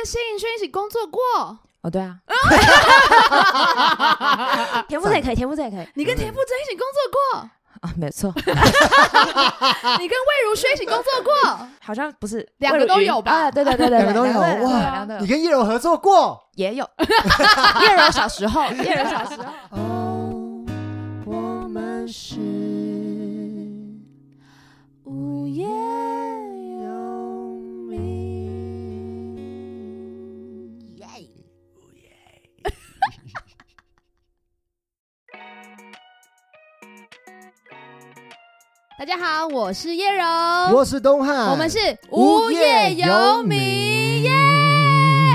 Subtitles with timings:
[0.00, 1.20] 跟谢颖轩一起工作过，
[1.82, 2.16] 哦，对啊，
[4.88, 5.88] 田馥甄也可以，田馥甄也可以。
[5.94, 7.20] 你跟田馥甄一起工作过，
[7.82, 8.32] 啊，没错，
[10.00, 11.34] 你跟魏如萱一起工作过，
[11.82, 13.30] 好像不是两个都有吧？
[13.30, 16.42] 啊对对对对，两个都有哇你跟叶柔合作过？
[16.54, 16.88] 也有，
[17.82, 19.44] 叶柔小时候，叶柔小时候，
[19.76, 20.64] 哦，
[21.26, 22.36] 我们是
[39.00, 40.22] 大家好，我是叶柔，
[40.76, 41.78] 我是东汉，我们是
[42.10, 44.30] 无业游民耶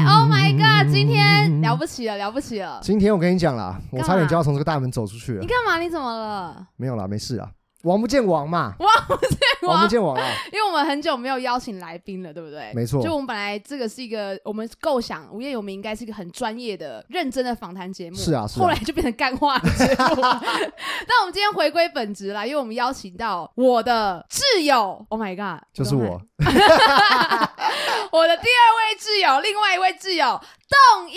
[0.07, 2.79] ！Oh my god，今天了不起了，了不起了！
[2.83, 5.47] 今天我跟你讲啦，我差点就要从这个大门走出去了你。
[5.47, 5.79] 干嘛？
[5.79, 6.67] 你怎么了？
[6.75, 7.49] 没有啦，没事啊。
[7.85, 10.23] 王不见王嘛，王，不见王不，见王啊。
[10.51, 12.73] 因为我们很久没有邀请来宾了，对不对？
[12.73, 20.21] 没错就我们本来这个是一个我们构想无业游民应该是一个很专业的、认真的访谈节目，是啊是啊后来就变成干话的节目。
[21.07, 26.19] 但我们今天回归本职啦，因为我们邀请到我的挚友，Oh my god，就是我，
[28.11, 31.15] 我的第二位挚友，另外一位挚友冻怡，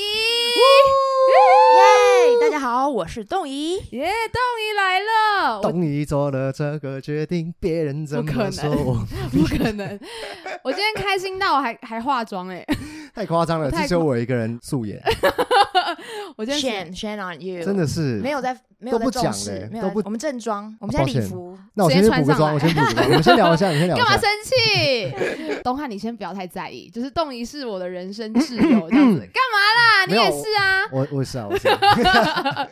[1.31, 2.41] 耶！
[2.41, 3.77] 大家好，我是冻怡。
[3.91, 9.07] 耶，冻怡来了，我懂你做了这个决定，别人怎不可能么说？
[9.31, 9.99] 不可能，
[10.63, 12.65] 我今天开心到还还化妆哎、
[13.15, 15.01] 太夸张了，太只有我一个人素颜，
[16.37, 18.21] 我今天 Shame shame on you，真的是。
[18.21, 23.97] 没有在没有在都不讲重视嘞，都不没有我们正装，我们现在礼服，那我先去补个妆，我直接穿上来先补个妆，我们先聊一下，你先聊。
[23.97, 25.59] 干嘛生气？
[25.65, 30.07] 东汉，你先不要太在意，就是动怡是我的人生挚友，这样子， 干嘛啦？
[30.07, 30.87] 你也是啊。
[30.93, 32.69] 我我是啊，我是啊，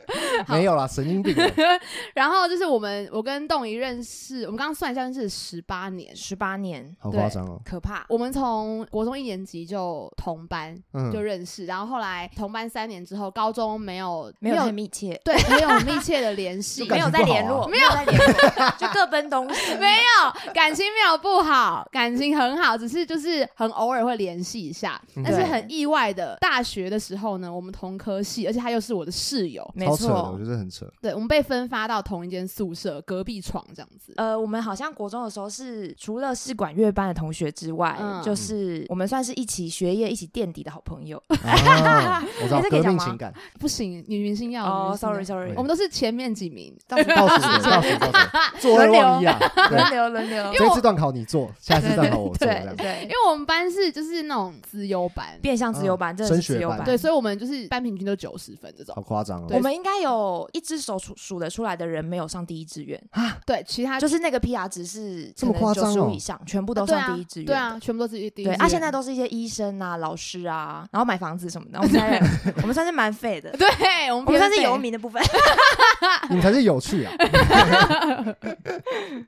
[0.48, 1.50] 没有啦，神经病啊。
[2.14, 6.14] 然后就是我们，我跟动怡认识，我们刚刚算一下，认识十八年。
[6.14, 7.60] 十八年，好夸张哦。
[7.64, 8.06] 可怕。
[8.08, 19.74] 我们从国中一年级就同班，嗯就认识，然后后来同班三年之后，高中没有没有太密切，对没有密切的联系，没有在联络，没有在联络，就各奔东西。
[19.78, 25.00] 没有感情没有不好，感情很好，只是就是很偶尔会联系一下。
[25.14, 30.44] 嗯但是很意外的，大学的时候呢，我们同科系，而且他又是我的室友，没错，我觉。
[30.50, 30.86] 得很扯。
[31.02, 34.14] 对我们被分发到同一间宿舍，隔壁床这样子。
[34.16, 41.20] 呃，我们好像国中的时候是除了是管乐班的同学之外，嗯就是我们算是一起学业、一起垫底的好朋友。
[41.42, 46.76] 啊，我知道 以讲吗命情感，不行，女明星要哦，sorry sorry，我们都是前面几名。
[46.86, 49.38] 倒数倒数的，倒数，倒数，坐二望一啊。
[49.68, 50.52] 对轮流轮流因。
[50.52, 53.02] 为这次段考你做，下次段考我做，对对。
[53.02, 56.84] 因，为我们班是就是那种资优班，变相资优班，嗯真的是升学班。
[56.84, 59.02] 对，所以我们就是班平均都九十分这种好。
[59.02, 67.46] 夸张我们应该有一只手数数得出来的人没有上第一志愿啊，对，其他就是那个 PR 值是这么夸张哦以上，全部都上第一志愿。
[67.46, 71.78] 对啊，，全部都是第一第一对啊，志愿现在都是一些医生啊、老师啊，然后买房子什么的。
[71.80, 72.20] 我们
[72.62, 73.68] 我们算是蛮废的，对
[74.10, 75.22] 我们我们算是游民的部分。
[76.30, 77.12] 你才是有趣啊！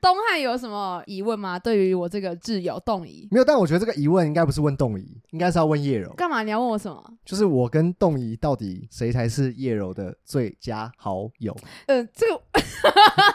[0.01, 1.57] 东汉有什么疑问吗？
[1.57, 7.03] 对于我这个挚友动仪，没有，但我觉得这个疑问应该不是问动仪，应该是要问叶柔，干嘛你要问我什么？
[7.25, 11.55] 就是我跟动仪到底谁才是叶柔的最佳好友？
[11.87, 12.41] 呃，这个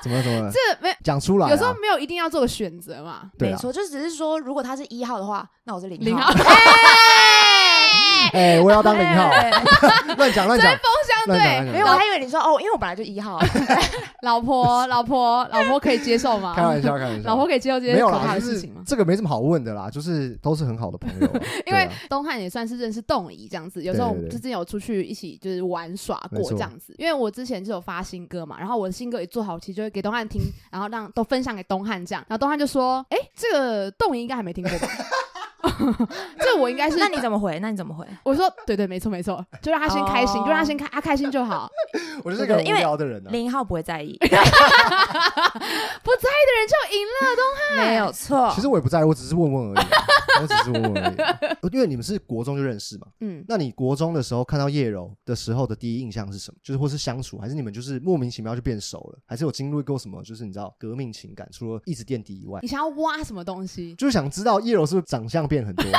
[0.03, 0.51] 怎么了怎么了？
[0.53, 1.51] 这没讲出来啊！
[1.51, 3.31] 有时候没有一定要做个选择嘛。
[3.39, 6.35] 对啊，没错，就只是说，如果他是一号的话，那我是零零号号。
[8.34, 9.50] 哎，我要当零号，哎
[10.19, 13.41] 乱讲乱讲针锋相对，没有，我还以为你说哦，因为我本来就一号。
[14.22, 16.55] 老婆，老婆，老婆可以接受吗？
[16.56, 17.28] 开玩笑开玩笑。
[17.28, 18.83] 老婆可以接受这些可怕的事情吗？
[18.87, 21.41] 这个没什么好问的啦，就是都是很好的朋友啊。
[21.67, 26.95] 因为东汉也算是认识栋怡这样子，有时候我们之前有出去一起就是玩耍过这样子。
[26.99, 30.41] 因为我之前就有发新歌嘛，然后我的新歌一做好，其实就会给东汉听，
[30.72, 32.25] 然后让都分享给东汉这样。
[32.28, 34.89] 然后东汉就说：“哎，这个栋怡应该还没听过吧？
[36.39, 36.97] 这我应该是……
[36.99, 37.59] 那你怎么回？
[37.61, 38.07] 那你怎么回？
[38.23, 41.69] 我说对对，没错没错，就让他先开心，哦就让他先开，他开心就好。
[42.25, 43.31] 我就是个很无聊的人啊。
[43.31, 44.35] 零号不会在意， 不在
[46.29, 47.45] 意的人就赢了，东
[47.77, 49.89] 汉没有错其实我也不在意，我只是问问而已啊，
[50.43, 51.39] 我只是问问而已啊。
[51.73, 56.59] 因为你们是国中就认识嘛，嗯，那你国中的时候看到叶柔的时候的第一印象是什么？
[56.63, 59.19] 就是或是相处，还是你们就是莫名其妙就变熟了？
[59.27, 60.22] 还是有经历过什么？
[60.22, 63.93] 就是你知道革命情感，除了一直垫底以外你，想要挖什么东西？
[63.97, 65.84] 就是想知道叶柔是不是长相变很多？
[65.86, 65.95] 在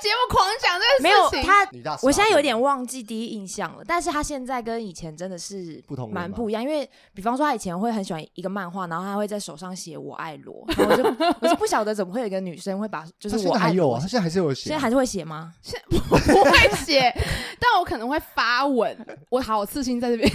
[0.00, 1.64] 节目狂讲这没有个事情，他。
[1.70, 6.62] 女大十八我现在有点忘记第一印象了，但是他现在跟以前真的是不同蛮不一样。
[6.62, 11.04] 因为比方说他以前会很喜欢一个漫画，然后他会在手上写“我爱罗”，然后我就
[11.40, 14.64] 我就不晓得怎么会有一个女生会把就是他现我爱罗在还有啊，他现在还是有写啊。
[14.64, 15.52] 现在还是会写吗？
[16.08, 17.12] 不会写，
[17.58, 18.96] 但我可能会发文。
[19.28, 20.28] 我好，我刺青在这边。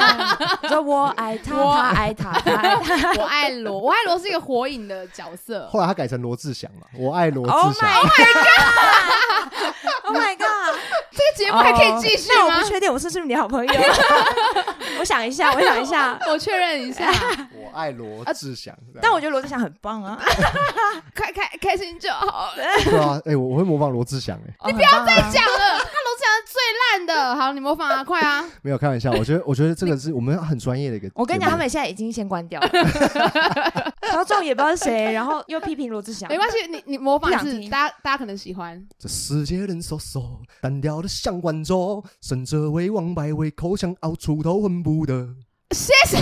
[0.68, 3.14] 说我爱他，我他爱他，他爱他。
[3.14, 5.68] 我爱罗，我爱罗是一个火影的角色。
[5.68, 9.27] 后来他改成罗志祥了，我爱罗志祥 Oh my god！
[10.04, 11.04] oh my god!
[11.38, 12.68] 节目还可以继续吗那我不？
[12.68, 13.72] 确定我是不是你好朋友。
[14.98, 16.18] 我想一下，我想一下。
[16.28, 17.10] 我确认一下，
[17.54, 20.20] 我爱罗志祥，但我觉得罗志祥很棒啊，
[21.16, 22.50] 快 开开心就好。
[22.56, 22.64] 对
[22.98, 26.60] 啊，哎，我我会模仿罗志祥，哎，你不要再讲了，他罗志祥是最
[26.98, 27.36] 烂的。
[27.36, 28.44] 好，你模仿啊，快啊！
[28.62, 31.08] 没有开玩笑，我觉得我觉得这个是我们很专业的一个。
[31.14, 32.68] 我跟你讲，他们现在已经先关掉了，
[34.02, 38.84] 然后众也不知道是谁，然后又批评罗志祥，没关系，你你模仿是大家大家可能喜欢。
[38.98, 45.28] 这世界人嗖嗖，单调的像观众，胜者为王，败为寇，想熬出头恨不得。
[45.72, 46.16] 谢谢。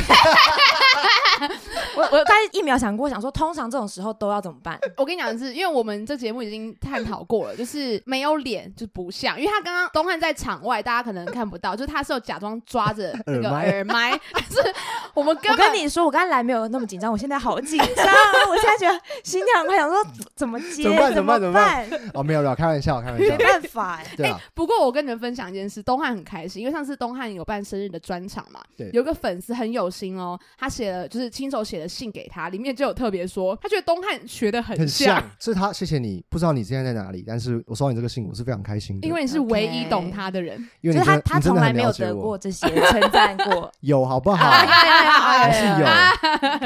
[1.97, 4.79] 我我大概一秒想过，想说通常这种时候都要怎么办？
[4.97, 14.75] 我跟你讲的是，因为我们这节目已经探讨过了，就是没有脸就不像，因为他刚刚东汉在场外，大家可能看不到，就是他是有假装抓着那个耳麦是
[15.15, 18.07] 我们根我本跟你说，我刚才来没有那么紧张，我现在好紧张，
[18.49, 19.99] 我现在觉得心跳很快，想说
[20.35, 23.45] 怎么接，怎么办怎么办怎怎么办哦，没有没有，开玩笑，开玩笑没。
[23.45, 24.07] 办法哎。
[24.17, 36.25] 对啊，不过我跟你们分享一件事，东汉很开心，因为上次东汉有办生日的专场嘛，对有个粉丝很有心哦，他写了就是亲手写的信给他，里面就有特别说，他觉得东汉学的很很像像，，是他，谢谢你。
[36.29, 39.07] 不知道你现在在哪里，但是我收到你这个信，我是非常开心的。
[39.07, 40.57] 因为你是唯一懂他的人。
[40.81, 44.51] 因为就是他，他从来没有得过这些称赞过， 有好不好？
[44.51, 45.67] 还是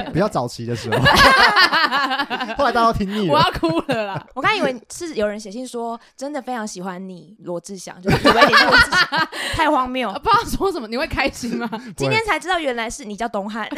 [0.04, 0.98] 有， 比较早期的时候，
[2.56, 3.34] 后来大家都听腻了。
[3.34, 4.26] 我要哭了啦！
[4.34, 10.18] 我刚以为是有人写信说真的非常喜欢你罗志祥，就是以为你是罗志祥，太荒谬呃。
[10.18, 11.68] 不知道说什么，你会开心吗？
[11.96, 13.68] 今天才知道原来是你叫东汉，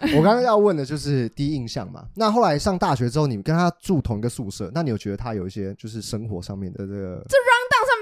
[0.16, 2.04] 我刚刚要问的就是第一印象嘛。
[2.14, 7.24] 那后来上大学之后，你跟他住同一个宿舍，那你有觉得他有一些就是生活上面的这个，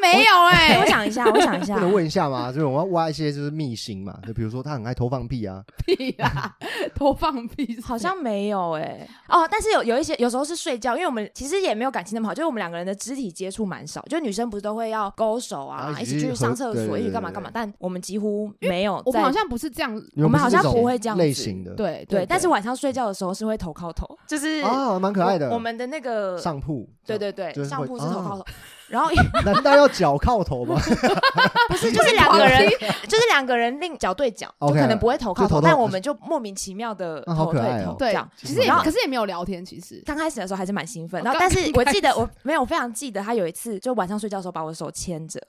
[0.01, 1.75] 没有哎、 我想一下， 我想一下。
[1.75, 2.51] 不，能问一下吗？
[2.51, 6.57] 就是我要挖一些就是秘辛嘛，就比如说他很爱偷放屁啊，屁啊，
[6.95, 25.49] 偷放屁好像没有哎、哦，但是有有一些有时候是睡觉，因为我们其实也没有感情那么好，就是我们两个人的肢体接触蛮少，就女生不是都会要勾手啊，啊一起去上厕所，一起干嘛干嘛，但我们几乎没有我们好像不是这样，我们好像不会这样类型的，对对，但是晚上睡觉的时候是会头靠头，就是啊，蛮可爱的。
[25.49, 28.39] 我我们的那个上铺，对对对就是上铺是头靠啊。
[28.39, 28.45] 头，
[28.91, 29.11] 然后
[29.45, 30.79] 难道要脚靠头吗？
[31.69, 32.69] 不是 就是两个人，
[33.09, 45.41] 就是两个人另脚对脚，就 OK，可能不会头靠头，就头头但我们就莫名其妙的啊好头可爱哦对头这对样。，其实也然后可是也没有聊天，其实刚开始的时候还是蛮兴奋，哦然后但是我记得我没有，我非常记得他有一次就晚上睡觉的时候把我手牵着，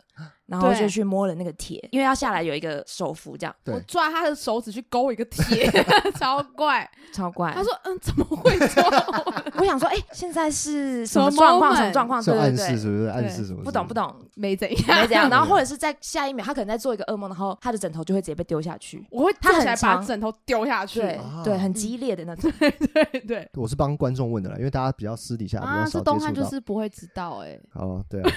[0.45, 5.69] 然后就去摸了那个铁，因为要下来有一个手扶，这样对我抓他的手指去勾一个铁，
[6.19, 6.89] 超怪。
[7.13, 7.63] 超怪他。
[7.63, 9.43] 说：“嗯，怎么会抓我？
[9.59, 11.75] 我想说，哎，现在是什什么么状况？
[11.75, 12.23] 什么状况？
[12.23, 13.05] 对对对，暗示是不是？
[13.07, 13.63] 暗示什么？
[13.63, 13.93] 不懂不。
[13.93, 15.29] 懂，没怎样，没怎样。
[15.29, 19.05] 然后或者是在下一秒，他可能在做一个噩梦，然后他的枕头就会直接被丢下去。
[19.09, 20.99] 我会他坐起来把枕头丢下去。
[20.99, 22.51] 对啊对，很激烈的那种。
[22.59, 26.41] 对对对我是帮观众问的啦，因为大家比较私底下比啊，较少接这东汉就。
[26.51, 27.57] 是不会知道哎。
[27.75, 28.29] 哦，对啊，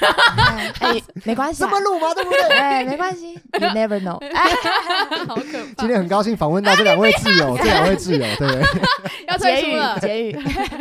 [0.80, 2.15] 哎，没关系么录吗？
[2.15, 2.41] 对不对？
[2.56, 4.19] 哎，没关系，You never know。
[5.26, 5.88] 好可怕今！
[5.88, 8.82] 天很高兴访问到这两位挚友， 这两位挚友，对不对？
[9.29, 10.38] 要退出了，结语。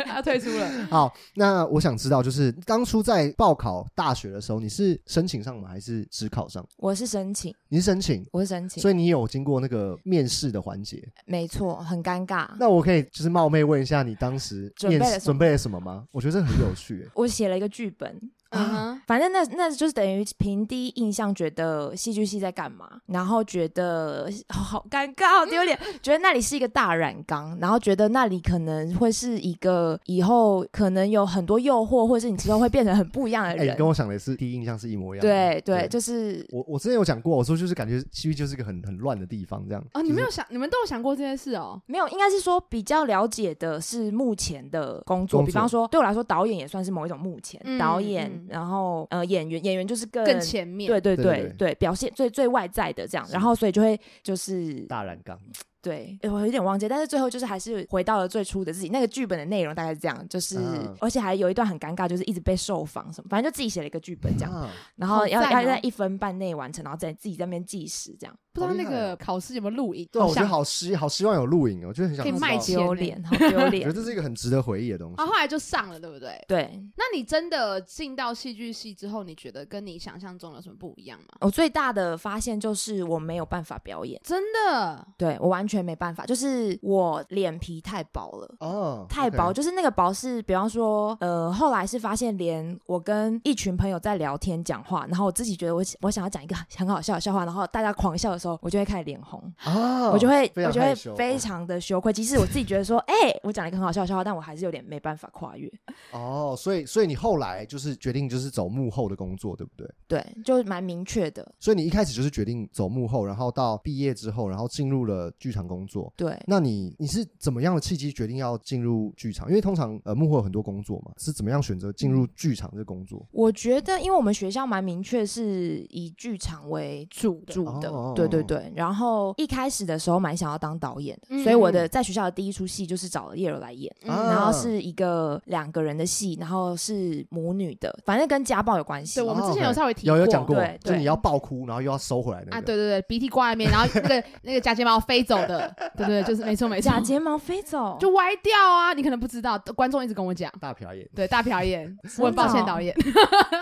[0.07, 0.69] 要退出了。
[0.89, 5.69] 好，那我想知道，就是当初在报考大学的时候，你是申请上吗？
[5.69, 6.63] 还是只考上？
[6.77, 11.01] 我是申请，你是申请，我是申请，所以你有经过那个面试的环节。
[11.25, 12.47] 没错，很尴尬。
[12.59, 16.03] 那我可以就是冒昧问一下，你当时面准备了什么试准备了什么吗？
[16.11, 17.09] 我觉得这很有趣、欸。
[17.15, 18.19] 我写了一个剧本，
[18.53, 33.77] 嗯哼，反正那那就是等于凭第一印象觉得戏剧系在干嘛，然后觉得好好尴尬，好丢脸，觉得那里是一个大染缸，然后觉得那里可能会是一个以后可能有很多诱惑，或者是你之后会变成很不一样的哎、人。
[33.77, 35.29] 跟我想的是第一印象是一模一样的。
[35.29, 39.83] 对对，就是我我之前有讲过，我说就是感觉戏剧就是一个很很乱的地方，这样。
[39.93, 41.81] 哦，你就是没有想，你们都有想过这件事哦。
[41.87, 51.43] 没有，应该是说比较了解的是目前的工作，工作比方说对我来说，导演也算是某一种目前、嗯导演，嗯然后呃演员，演员就是更更前面，对对对对。
[51.43, 55.39] 对对，表现最最外在的这样，然后所以就会就是大染缸。
[55.83, 58.87] 对，诶我有点忘记，但是最后就是还是回到了最初的自己。
[58.87, 70.07] 那个剧本的内容大概是这样，就是、嗯而且还有一段很尴尬，就是一直被受访什么，反正就自己写了一个剧本这样，啊然后要、要在一分半内完成，然后在自己在那边计时这样，不知道那个考试有没有录影？
[70.11, 73.91] 对啊，我觉得好希好希望有录影哦，我觉得很想可以卖丢脸，好丢 我觉得。
[73.91, 75.15] 这是一个很值得回忆的东西。
[75.17, 76.39] 啊，后来就上了，对不对？
[76.47, 81.37] 对那你真的进到戏剧系之后，你觉得跟你想象中有什么不一样吗？
[81.41, 88.55] 我最大的发现就是我没有办法表演，真的，对我完全没办法，就是我脸皮太薄了。
[88.59, 102.11] 哦，太薄就是那个薄是，比方说，呃，后来是发现，连我跟一群朋友在聊天讲话，然后我自己觉得我我想要讲一个很好笑的笑话，然后大家狂笑的时候，我就会开始脸红，哦，我就会我就会非常的羞愧。
[102.11, 103.13] 即使我自己觉得说，哎、
[103.43, 105.71] 我讲了一个很好笑的笑话，但我还是有点没办法跨越。
[106.11, 109.89] 哦，所以所以你后来就是决定就是走幕后的工作，对不对？
[110.07, 111.49] 对，就蛮明确的。
[111.59, 116.11] 所以你一开始就是决定走幕后，然后到毕业之后，然后进入了剧场工作。
[116.15, 119.47] 对，那你你是怎么样的契机决定要进入剧场？
[119.49, 123.25] 因为通常呃幕后有很多工作嘛，是怎么样选择进入剧场这工作？
[123.31, 128.71] 我觉得，因为我们学校蛮明确是以剧场为主的主的，哦对对对。
[128.75, 133.93] 然后一开始的时候蛮想要当导演的，嗯所以我的在学校的第一出戏就是找了叶柔来演。
[134.03, 139.23] 然后是一个两个人的戏，然后是母女的，反正跟家暴有关系对，。
[139.23, 142.55] 我们之前哦有稍微提有有讲过就你要爆哭，然后又要收回来那个。
[142.57, 148.93] 啊，对对对，鼻涕挂在面，然后那个 那个假睫毛飞走的，对对对，就是没错没错，假睫毛飞走，就歪掉啊！
[148.93, 151.07] 你可能不知道，观众一直跟我讲，大瞟眼。
[151.15, 152.65] 对，大瞟眼， 的我很抱歉哦。
[152.65, 152.95] 导演，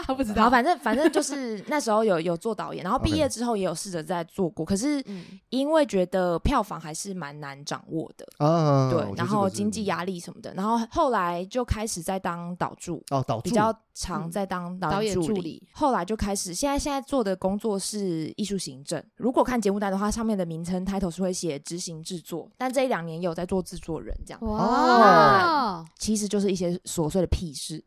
[0.05, 14.31] 他不知道，反正反正就是那时候有有做导演，然后毕业之后也有试着在做过，可是嗯，因为觉得票房还是蛮难掌握的，啊，对然后经济压力什么的，然后后来就开始在当导助，哦导助比较常嗯。
[14.31, 19.03] 在当导演助理助理，后来就开始，现在现在做的工作是艺术行政。
[19.15, 27.81] 如果看节目单的话，上面的名称 title 是会写执行制作，但这一两年也有在做制作人，这样哇，其实就是一些琐碎的屁事。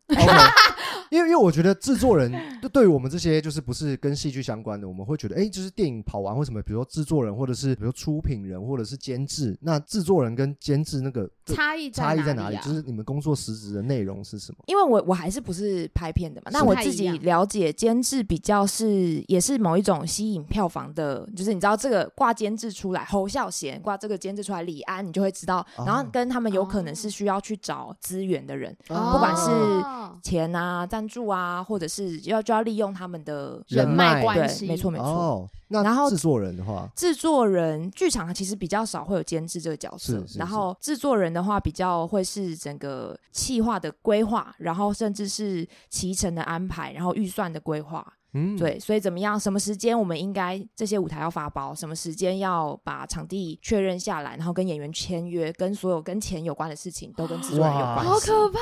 [1.11, 12.57] 因为因为我觉得制作人对对于我们这些就是不是跟戏剧相关的，我们会觉得哎，就是电影跑完或什么，比如说制作人或者是比如出品人或者是监制，那制作人跟监制那个差异差异在哪里？
[12.57, 14.59] 啊就是你们工作实质的内容是什么？
[14.67, 35.07] 因为我我还是不是拍片的嘛，那我自己了解监制比较是也是某一种吸引票房的，就是你知道这个挂监制出来，侯孝贤挂这个监制出来，李安你就会知道，哦然后跟他们有可能是需要去找资源的人，啊不管是哦钱啊、赞助啊，或者是要就要利用他们的人脉关系，没错没错。
[35.07, 48.07] 哦，那然后制作人的话，制作人剧场其实比较少会有监制这个角色，是是然后制作人的话比较会是整个企划的规划，然后甚至是期程的安排，然后预算的规划。
[48.35, 49.39] 嗯，对，所以怎么样？
[49.39, 51.75] 什么时间我们应该这些舞台要发包？
[51.75, 54.37] 什么时间要把场地确认下来？
[54.37, 58.07] 然后跟演员签约，跟所有跟钱有关的事情都跟制作人有关系。
[58.07, 58.59] 好可怕，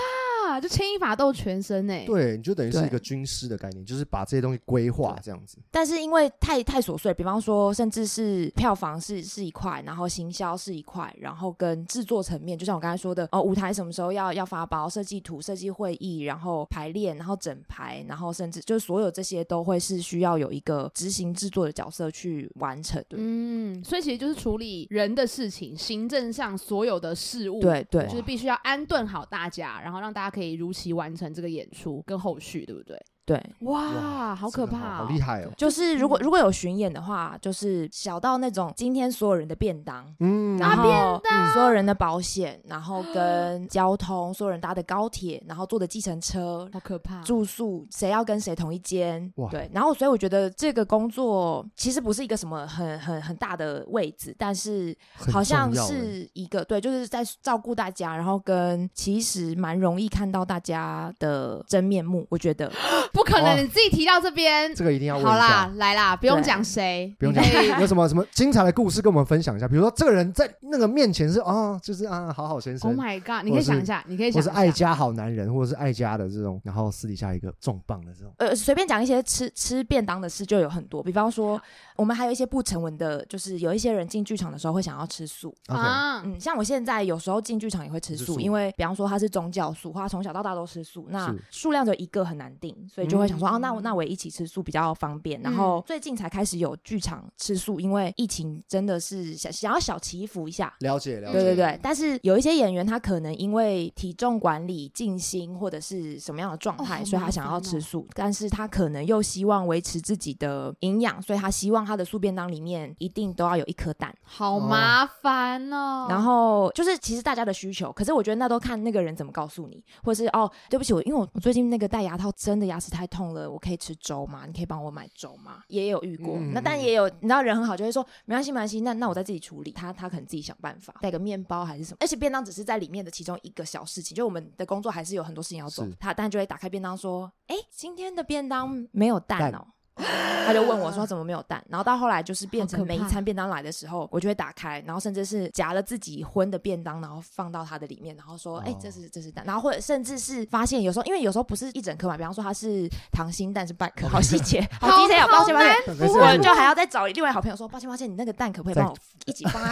[0.60, 5.58] 就牵一发动全身哎，对，你就等于是一个军师的概念，就是把这些东西规划这样子。
[5.70, 23.18] 但是因为太太琐碎，比方说，甚至是票房是是一块，然后行销是一块，然后跟制作层面，就像我刚才说的，哦，舞台什么时候要要发包，设计图、设计会议，然后排练，然后整排，然后甚至就是所有这些都会是需要有一个执行制作的角色去完成对。
[23.22, 33.00] 嗯，所以其实就是处理人的事情，行政上所有的事物，，对对就是必须要安顿好大家，然后让大家可以可以如期完成这个演出跟后续，对不对？
[33.24, 35.20] 对，哇，好可怕、好厉！
[35.20, 35.50] 害哦。
[35.56, 36.22] 就是 如果嗯。
[36.22, 40.04] 如果有巡演的话，就是小到那种今天所有人的便当。
[40.20, 41.52] 嗯，然后当。
[41.52, 54.96] 所有人的保险，然后跟交通，所有人搭的高铁，然后坐的计程车，好可怕，住宿谁要跟谁同一间哇，对，然后所以我觉得这个工作其实不是一个什么很很很大的位置，但是
[55.30, 62.72] 好像是一个对，就是在照顾大家，然后跟其实蛮容易看到大家的真面目，我觉得
[63.12, 67.44] 不可能，你自己提到这边，这个一定要问好啦，，来啦，不用讲谁，不用讲
[67.80, 69.68] 有什么什么精彩的故事跟我们分享一下？
[69.68, 73.44] 比如说这个人在那个面前是啊，就是啊好好先生 Oh，my god！
[73.44, 78.32] 你可以想一下，你可以或想一下，是爱家好男人，或者是爱家的这种，然后私底下一个重磅的这种。
[78.38, 81.60] 呃随便讲一些吃吃便当的事就有很多，比方说
[81.96, 85.54] 我们还有一些不成文的，就是有一些人进剧场的时候会想要吃素。
[85.66, 88.40] 啊，嗯，像我现在有时候进剧场也会吃素，素。
[88.40, 95.40] 因为比方说他是宗教素，或他从小到大都吃素，那数量就一个很难定，所以就会想说，嗯哦，那我那我也一起吃素比较方便。
[95.42, 100.72] 然后最近才开始有剧场吃素，因为疫情真的是想想要小祈福一下。
[100.80, 101.32] 了解了解。
[101.32, 107.04] 对对对，但是有一些演员他可能因为体重管理、静心或者是什么样的状态，哦。
[107.04, 114.14] 所以他想要吃素，但是他可能又希望维持自己的营养，所以他希望他的素便当里面一定都要有一颗蛋。
[114.22, 116.06] 好麻烦哦。
[116.08, 124.44] 然后就是其实大家的需求，可是我觉得那都看那个人怎么告诉你，或者是哦，对不起，我因为我我最近那个戴牙套真的牙齿太痛了，我可以吃粥吗？
[124.46, 125.62] 你可以帮我买粥吗？
[125.68, 139.66] 也有遇过，嗯那但也有你知道人很好，就会说没关系没关系，那那我再自己处理，他他可能自己想办法带个面包还是什么，而且便当只是在里面的其中一个小事情，就我们的工作还是有很多事情要做是，他但就会打开便当说，哎，今天的便当没有蛋哦。
[139.96, 155.72] 他就问我说怎么没有蛋，然后到后来就是变成每一餐便当来的时候，我就会打开，然后甚至是夹了自己荤的便当，然后放到它的里面，然后说哎、哦这是这是蛋，然后或者甚至是发现有时候因为有时候不是一整颗嘛，比方说它是溏心蛋是半颗，好细节，好好 detail，抱歉抱歉。
[156.08, 158.96] 我就还要再找另外好朋友说，抱歉抱歉，你那个蛋可不可以帮我
[159.26, 159.68] 一起放在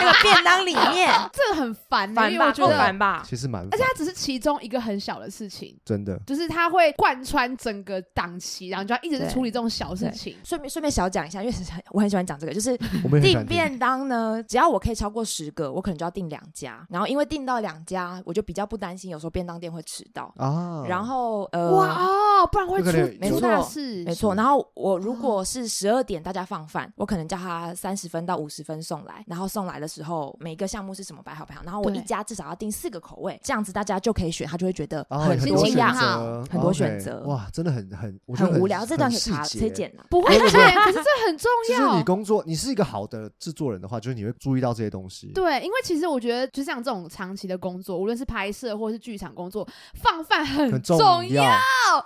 [0.00, 1.12] 那个便当里面？
[1.32, 3.22] 这个很烦欸，烦吧，够因为我觉得，烦吧？
[3.26, 6.18] 其实蛮而且它只是其中一个很小的事情，真的。
[6.26, 10.36] 就是它会贯穿整个档期，然后就要一直对处理这种小事情。
[10.44, 11.54] 顺便顺便小讲一下，因为
[11.90, 12.76] 我很喜欢讲这个，就是
[13.22, 16.86] 订便当呢，只要我可以超过十个，我可能就要订两家。
[16.90, 20.32] 然后因为订到两家，我就比较不担心有时候便当店会迟到。
[20.36, 22.90] 啊，然后呃，哇哦，不然会出
[23.20, 24.04] 没出大错事。
[24.04, 24.34] 没错。
[24.34, 35.94] 然后我如果是十二点大家放饭，我可能叫他三十分到五十分送来，然后送来的时候每一个项目是什么摆好摆好，然后我一家至少要订四个口味，这样子大家就可以选，他就会觉得哦很心情很多选多样。
[35.94, 39.44] 好择，很多选择哇，真的很很，很无聊，这段查。
[40.08, 41.96] 不会剪，可是这很重要 就是要。
[41.98, 45.28] 你工作，你是一个好的制作人的话，就是你会注意到这些东西。
[45.34, 51.52] 对，因为其实我觉得，就像这种长期的工作，无论是拍摄或是剧场工作，放饭很很重重要，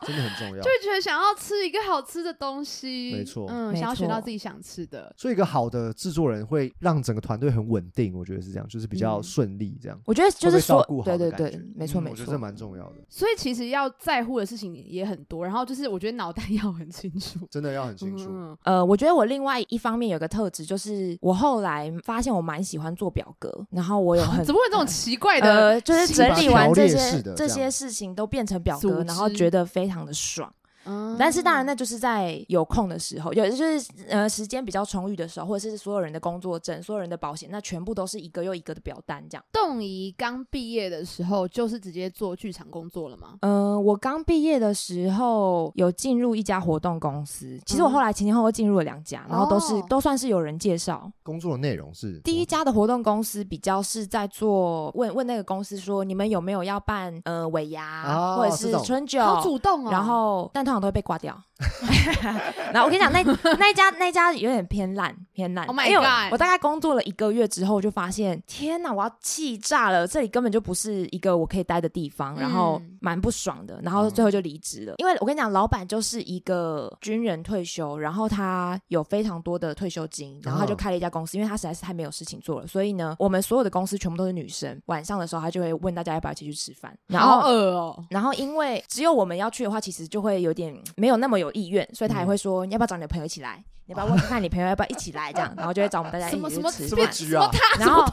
[0.03, 0.69] 真的很重 要就。
[0.69, 5.13] 会觉得想要吃一个好吃的东西，没错嗯，想要选到自己想吃的。
[5.17, 10.01] 所以一个好的制作人会让整个团队很稳定，我觉得是这样，就是比较嗯顺利这样。
[10.07, 12.39] 我觉得就是说照顾，好对对对没错没错嗯我觉得这。
[12.39, 18.27] 蛮重要的，所以其实要在乎的事情也很多，然后就是我觉得脑袋 要很清楚，真的要很清楚。
[18.31, 25.47] 嗯呃，我觉得我另外一方面有个特质，就是我后来发现我蛮喜欢做表格，然后我有很怎么会这种奇怪的？
[25.49, 30.53] 呃，就是整理完这些这这些事情都变成表格，然后觉得非常的爽。
[30.89, 39.45] 嗯但是当然，那就是在有空的时候，有就是呃时间比较充裕的时候，或者是所有人的工作证、所有人的保险，那全部都是一个又一个的表单这样。
[39.53, 43.35] 动仪刚毕业的时候，就是直接做剧场工作了吗？
[43.41, 51.11] 嗯、我刚毕业的时候有进入一家活动公司，其实我嗯后来前前后后进入了两家，然后都是、哦都算是有人介绍。
[51.23, 59.91] 工作的内容是第一家的活动公司比较是在做问问那个公司说你们有没有要办呃尾牙、哦或者是春酒，好主动哦。
[59.91, 61.48] 然后但通常都会被挂掉。
[62.73, 63.21] 然后我跟你讲，那
[63.59, 65.67] 那一家那一家有点偏烂，偏烂。
[65.67, 70.07] Oh my 因为我 God 我大概工作了一个月之后，就发现天哪，我要气炸了！
[70.07, 73.81] 这里根本就不是一个我可以待的地方，然后嗯蛮不爽的。
[73.83, 84.81] 然后最后就离职了，因为我跟你讲，老板就是一个军人退休，然后他有非常多的退休金，然后他就哦开了一家公司，因为他实在是太没有事情做了，所以呢，我们所有的公司全部都是女生。
[84.87, 88.05] 晚上的时候，他就会问大家要不要一起去吃饭，然后好恶哦。
[88.11, 93.63] 然后因为只有我们要去的话，其实就会有点没有那么有意愿，所以他也会说、你要不要找你的朋友一起来？
[93.89, 95.33] 你要不要问看看你朋友要不要一起来？
[95.33, 97.11] 这样，然后就会找我们大家一起什么什么去吃饭。
[97.11, 97.51] 什么局啊？
[97.79, 98.05] 然后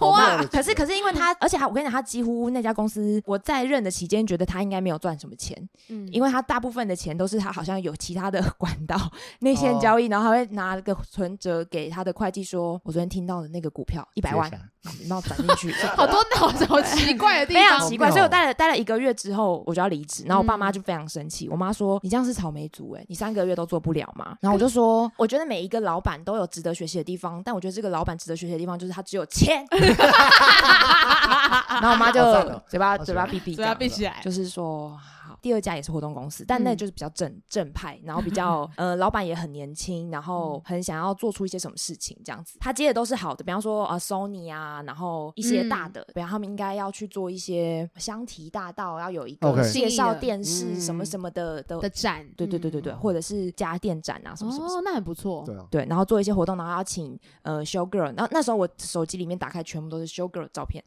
[0.49, 5.57] 可是可是因为他，而且他我跟你讲，他几乎那家公司我在任的期间，觉得他应该没有赚什么钱，
[5.89, 8.97] 嗯因为他大部分的钱都是他好像有其他的 管道
[9.39, 15.73] 内线交易，然后他会拿个存折给他的会计说，我昨天听到的那个股票一百万接下，你帮我转进去。
[15.97, 24.37] 好多脑 子好奇怪的地方，非常奇怪，所以我待了待了一个月之后，我就要离职，然后我爸妈嗯就非常生气，我妈说你这样是草莓族哎、你三个月都做不了嘛？
[24.39, 29.65] 然后我就说，我觉得每一个老板都有值得学习的地方，但我觉得这个老板值得学习的地方就是他只有钱。
[31.69, 32.21] 然后我妈就
[32.67, 34.21] 嘴巴嘴巴闭闭，嘴巴闭起来。
[34.23, 35.14] 就是说好。
[35.45, 42.57] 第二家也是活动公司，但那嗯就是比较正正派，然后比较 呃，老板也很年轻，然后很想要做出一些什么事情这样子。
[42.59, 54.79] 他接的都是好的，比方说呃，Sony 啊，然后一些大的，比方他们应该要去做一些香缇大道，要有一个介绍电视嗯什么什么的的的展，对对对对对，嗯或者是家电展啊什么什么什么。
[54.79, 55.43] 哦，那很不错。
[55.45, 60.83] 对啊，对，然后做一些活动，然后要请呃 show girl，然后那时候我手机里面打开全部都是 show girl 照片，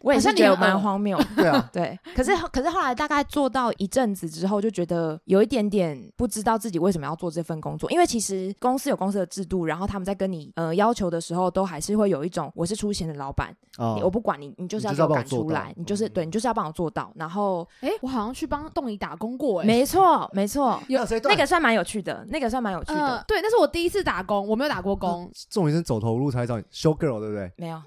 [0.00, 1.20] 我也是觉得蛮荒谬。
[1.36, 25.30] 对啊，对，可是可是后来大概做到一阵子之后，就觉得有一点点不知道自己为什么要做这份工作，因为其实公司有公司的制度，然后他们在跟你呃要求的时候，都还是会有一种我是出钱的老板，哦我不管你，你就是要帮我做到赶出来，你就是嗯对你就是要帮我做到，然后哎，我好像去帮动仪打工过，哎，没错没错， 有那个算蛮有趣的，那个算蛮有趣嗯的，，对，那是我第一次打工，我没有打过工。
[25.50, 27.52] 重点是走投无路才找你 show girl，对不对？
[27.56, 27.80] 没有。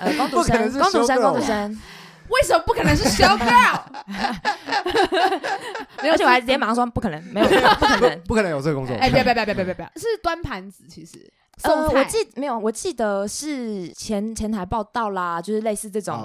[0.00, 1.80] 呃，公主不可能是生，公主生公主生，
[2.30, 3.80] 为什么不可能是 show girl？
[6.02, 8.20] 没有，而且我还直接马上说不可能，没有，不可能。
[8.26, 8.96] 不可能有这个工作。
[8.96, 12.00] 哎，别别别别别别别，是端盘子，其实呃，送菜。
[12.00, 16.18] 我记没有，我记得是前前台报道啦，就是类似这种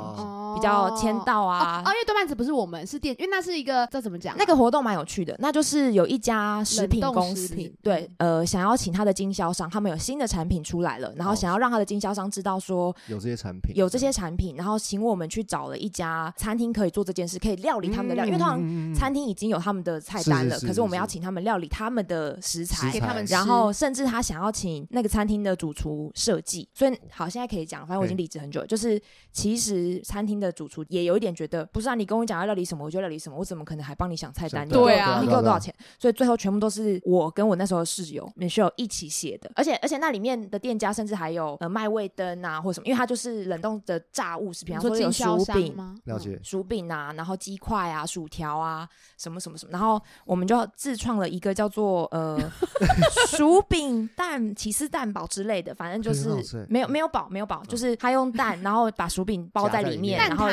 [0.55, 1.83] 比较签到哦啊。
[1.85, 4.37] 哦，因为多半子不是我们是店，因为那是一个这怎么讲啊？
[4.37, 11.35] 那个活动蛮有趣的，那就是有一家食品公司对，呃，想要请他的经销商，他们有新的产品出来了，然后哦。
[11.45, 22.93] 想要让他的经销商知道说有这些产品，有这些产品，然后请我们去找了一家餐厅可以做这件事，可以料理他们的料理，因为通常常餐厅已经有他们的菜单了，是是是可是我们要请他们料理他们的食材食。
[22.93, 28.67] 给他们吃，然后甚至他想要请那个餐厅的主厨设计，所以好，现在可以讲，反正我已经离职很久了。
[28.67, 34.67] 就是其实餐厅的主厨也有一点觉得，不是啊，你跟我讲要料理什么，我就料理什么，我怎么可能还帮你想菜单？
[34.67, 35.73] 对啊你给我多少钱？
[35.99, 45.75] 所以最后全部都是我跟我那时候的室友 Michelle 一起写的，而且而且那里面的店家甚至还有呃卖味灯啊或什么，因为它就是冷冻的炸物食品，你说比方说有薯饼。
[45.75, 45.95] 吗？
[46.05, 52.39] 了解，薯饼啊，然后鸡块啊、薯条啊，什么什么什么，然后我们就自创了一个叫做呃
[53.27, 60.49] 薯饼蛋起司蛋堡之类的，反正就是没有没有堡没有堡，就是他用蛋，然后把薯饼包在里面，然后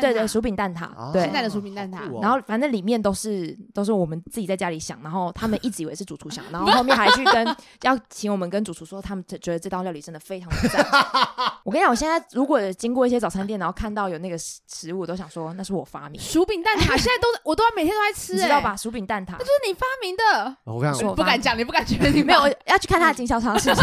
[0.00, 1.32] 对对薯饼蛋挞啊，对现。
[1.32, 10.84] 在的薯饼蛋挞然后反正里面都是都是我们自己在家里想，然后他们一直以为是主厨想，然后后面还去跟 要请我们跟主厨说，他们觉得这道料理真的非常的赞。
[11.64, 18.76] 我跟你讲，我现在如果经过一些早餐店，然后看到有那个食食物，我都想说那是我发明的，薯饼蛋挞，现在都 我都要每天都在吃，哎你知道吧？？
[18.76, 23.82] 薯饼蛋挞就是你发明的，我看是我不敢讲，你不敢觉得你没有要去看他的经销商是不是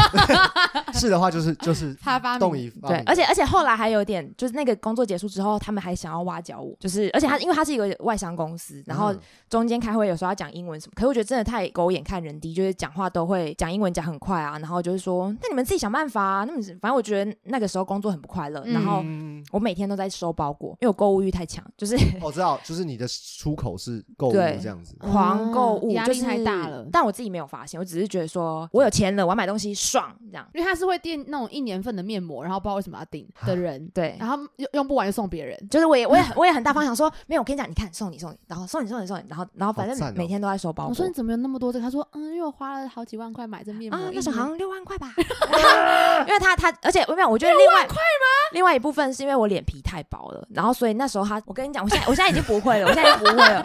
[1.00, 18.74] 是的话就是就是 他发明对，而且而且后来还有点，就是那个工作结束之后，他们还想要挖角我，就是而且他因为他是一个外商公司，然后嗯中间开会有时候要讲英文什么，可是我觉得真的太狗眼看人低，就是讲话都会讲英文讲很快啊，然后就是说那你们自己想办法啊，那么反正我觉得那个时候工作很不快乐，嗯。
[18.74, 19.30] 然后嗯。
[19.52, 26.86] 我每天都在收包裹，因为我购物欲太强，就是我知道，就是你的出口是购物这样子，狂购物，压力就是太大了。
[26.92, 30.46] 但我自己没有发现，我只是觉得说我有钱了，我要买东西爽这样。
[30.54, 35.58] 因为他是会订那种一年份的面膜，然后不知道为什么要订的人，对，然后用用不完就送别人。
[35.70, 40.90] 就是我也我也很我也很大方想说，没有，我跟你讲，你看送你送你，然后送你送你送你，然后然后反正每天都在收包裹。
[40.90, 41.14] 我说你。
[41.20, 41.84] 怎么有那么多这个？
[41.84, 45.14] 他说嗯，因为我花了好几万块买这面膜，啊，那时候好像六万块吧，
[46.28, 47.88] 因为他他，而且我没有，我觉得另外
[48.52, 53.64] 另外一部分是因为我脸皮太薄了，然后所以那时候他，我跟你讲，我现在 我现在已经不会了，我现在已经不会了，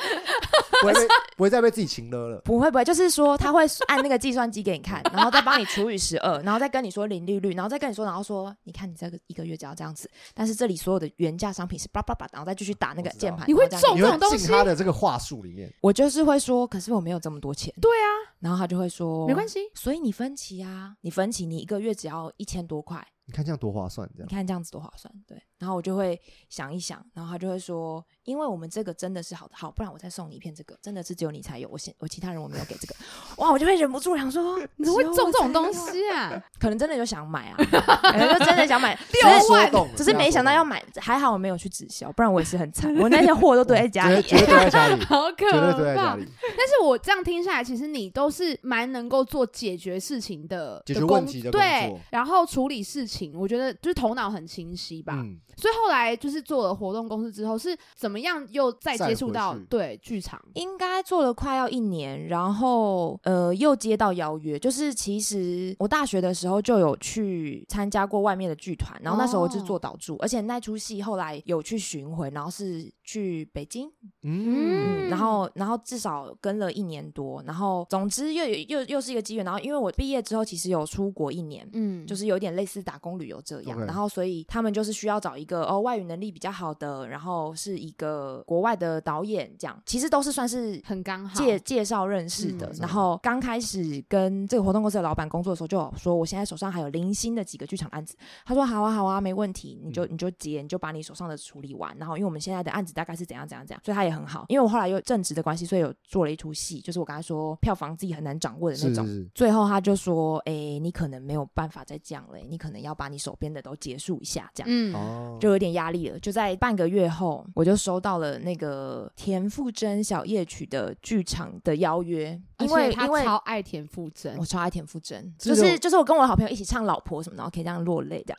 [0.80, 1.00] 不会被
[1.37, 2.40] 不会再被自己情勒了。
[2.44, 14.38] 不会不会，就是说他会按那个计算机给你看，然后再帮你除以十二，然后再跟你说零利率，然后再跟你说，然后说你看你这个一个月只要这样子，但是这里所有的原价商品是叭叭叭，然后再继续打那个键盘，你会中这种东西？
[14.38, 17.72] 进他的这个话术里面，我就是会说，可是我没有这么多钱。
[17.80, 18.09] 对啊，
[18.44, 25.42] 然后他就会说，没关系，所以你分期啊，你分期你一个月只要一千多块，你看这样多划算，这你看这样子多划算，对。
[25.57, 32.94] 然后我就会想一想，然后他就会说，因为我们这个真的是好的，好，不然我再送你一片这个，真的是只有你才有，我现我其他人我没有给这个，
[33.42, 35.72] 哇，我就会忍不住想说， 你怎么会中这种东？
[35.72, 36.38] 西啊？
[36.61, 44.20] 可能真的就想买啊，可能就真的想买，被只是他说动了，只是没想到要买，还好我没有去直销，不然我也是很惨，我那些货都堆在家里。
[44.20, 46.16] 绝对堆在家里，好可绝对堆在家怕！
[46.16, 46.26] 里。
[46.42, 55.14] 但是我这样听下来，其实你都是蛮能够做解决事情的，解决问题的工对作，然后处理事情，我觉得就是头脑很清晰吧。
[55.22, 59.64] 嗯，所以后来就是做了活动公司之后，是怎么样又再接触到去。
[59.70, 60.40] 对剧场？
[60.54, 73.88] 应该做了快要一年，然后呃又接到邀约，就是其实我大学的时候就有去参加过外面的剧团，然后那时候我就是做导助，而且那出戏后来有去巡回，然后是去北京，
[74.22, 75.04] 嗯。
[75.04, 83.78] 嗯，然后然后至少跟了一年多，然后总之又有又又是一个机缘，然后因为我毕业之后其实有出国一年，嗯，就是有点类似打工旅游这样。
[83.84, 91.38] 然后所以他们就是需要找一个哦外语能力比较好的，然后是一个国外的导演这样，其实都是算是很刚好。
[91.38, 92.66] 介介绍认识的。
[92.66, 98.16] 嗯然后刚开始跟这个活动公司的老板工作的时候，就有说我现在手上还有零星的几个剧场案子。
[98.44, 101.96] 他说好啊好啊，没问题，你就、你就接，你就把你手上的处理完。
[101.98, 104.46] 然后因为我们现在的案子大概是怎样怎样怎样，所以他也很好。
[104.48, 109.07] 因为我后来又正职的关系，所以有做了一出戏，就是我刚才说票房自己很难掌握的那种。
[109.07, 114.68] 是是是，最后他就说：“哎、你可能没有办法再这样了、你可能要把你手边的都结束一下，这样。
[114.70, 116.18] 嗯，哦，就有点压力了。
[116.20, 128.38] 就在半个月后，我就收到了那个田馥甄小夜曲的剧场的邀约，因为他因为超爱田馥甄我，超爱田馥甄，就就是就是我跟我的好朋友一起唱《老婆》什么，然后可以这样落泪这样。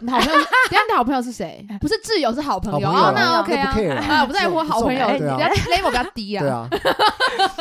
[0.00, 1.66] 你的好朋友，等一下你的好朋友是谁？
[1.80, 2.92] 不是挚友，是好朋友。
[2.92, 6.40] 那那 OK 啊不在乎好朋友，哎比较对啊 level 比较低啊。
[6.40, 6.68] 对啊，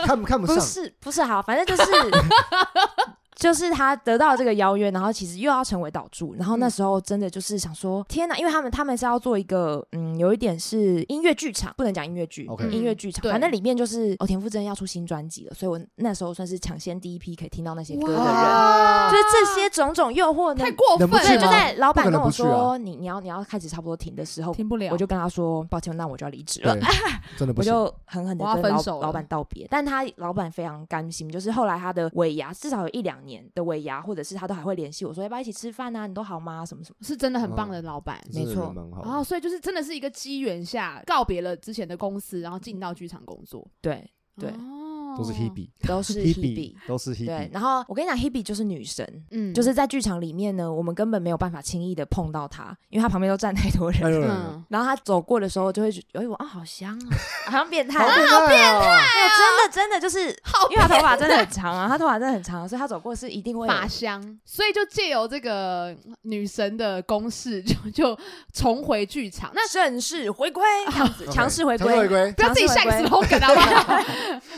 [0.06, 1.92] 看不看不不上，是不是好，反正就是
[3.38, 13.32] 就是他得到这个邀约，然后其实又要成为岛助，然后那时候真的就是想说，天哪，因为他们他们是要做一个，嗯，有一点是音乐剧场，不能讲音乐剧音乐剧场，对。
[13.32, 19.12] 反正里面就是哦，田馥甄要出新专辑了，所以我那时候算是抢先第一批可以听到那些歌的人，哇。
[19.12, 20.72] 就是这些种种诱惑呢太。
[20.78, 26.76] 过分对，能不去吗就在老板跟我说、你你要你要开始差不多停的时候，停不了，我就跟他说抱歉，那我就要离职了。
[26.76, 26.84] 对。
[27.38, 27.74] 真的不行。
[27.74, 36.08] 我就狠狠的跟老分手老板道别，但他老板非常甘心，就是后来他的尾牙至少有一两年的尾牙，或者是他都还会联系我说要不要一起吃饭啊？
[36.08, 36.66] 你都好吗？
[36.66, 37.06] 什么什么？
[37.06, 38.20] 是真的很棒的老板。
[38.34, 38.74] 没错。
[39.04, 43.70] 然后，所以就是真的是一个机缘下告别了之前的公司，然后进到剧场工作。
[43.82, 44.10] 对，
[44.40, 44.87] 对哦
[45.18, 46.74] 都是 Hebe，都是 Hebe。
[46.88, 54.02] 都是 Hebe，，对然后我跟你讲，Hebe 就是女神，嗯，就是在剧场里面呢，我们根本没有办法轻易的碰到她，因为她旁边都站太多人。
[54.04, 58.98] 嗯，然后她走过的时候，就会觉得，哎呦啊，好香啊， 好像变态，好变态
[59.38, 60.30] 真的真的就是，
[60.70, 68.18] 因为她头发真的很长啊，她头发真的很长，所以她走过是一定会发香，所以就借由这个女神的攻势，就就
[68.54, 69.52] 重回剧场。
[69.54, 74.00] 那正式回归，这样子强势回强势回归，不要自己下一个 slogan 好不好？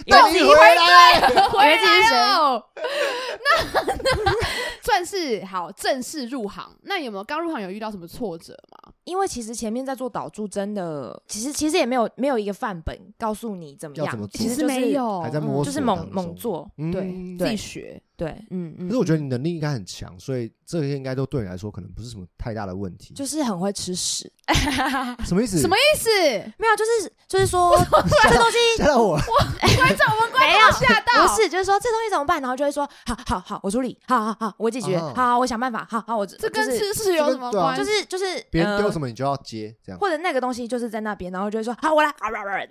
[0.05, 2.63] 以为自己回来，回来哦。
[2.75, 3.81] 那
[4.13, 4.31] 那
[4.81, 8.91] 算是好正式入行，那有没有刚入行有遇到什么挫折吗？
[9.03, 18.01] 因为其实前面在做导助，真的，其实其实也没有没有一个范本告诉你怎么样，要怎么做其实没有，还在摸嗯就是猛猛做，嗯对自己学。
[18.15, 18.87] 对，嗯嗯。
[18.87, 23.15] 可是我觉得你能力应该很强，所以这些应该都对你来说可能不是什么太大的问题。
[23.15, 24.31] 就是很会吃屎，
[25.25, 25.59] 什么意思？
[25.59, 26.09] 什么意思？
[26.59, 27.75] 没有，就是就是说
[28.29, 29.17] 这东西吓到我？
[29.17, 37.83] 观众，我们观没有众吓到，不是，就是说这东西怎么办，然后就会说好好好，我处理，好好好，我解决，哦好好我想办法，好好我这跟就是吃屎有什么关系？
[37.83, 38.93] 就是就是别人丢么。
[38.93, 39.99] 什么你就要接，这样。
[39.99, 42.67] 或者那个东西就是在那边，然后就会说好，我来，啊啊啊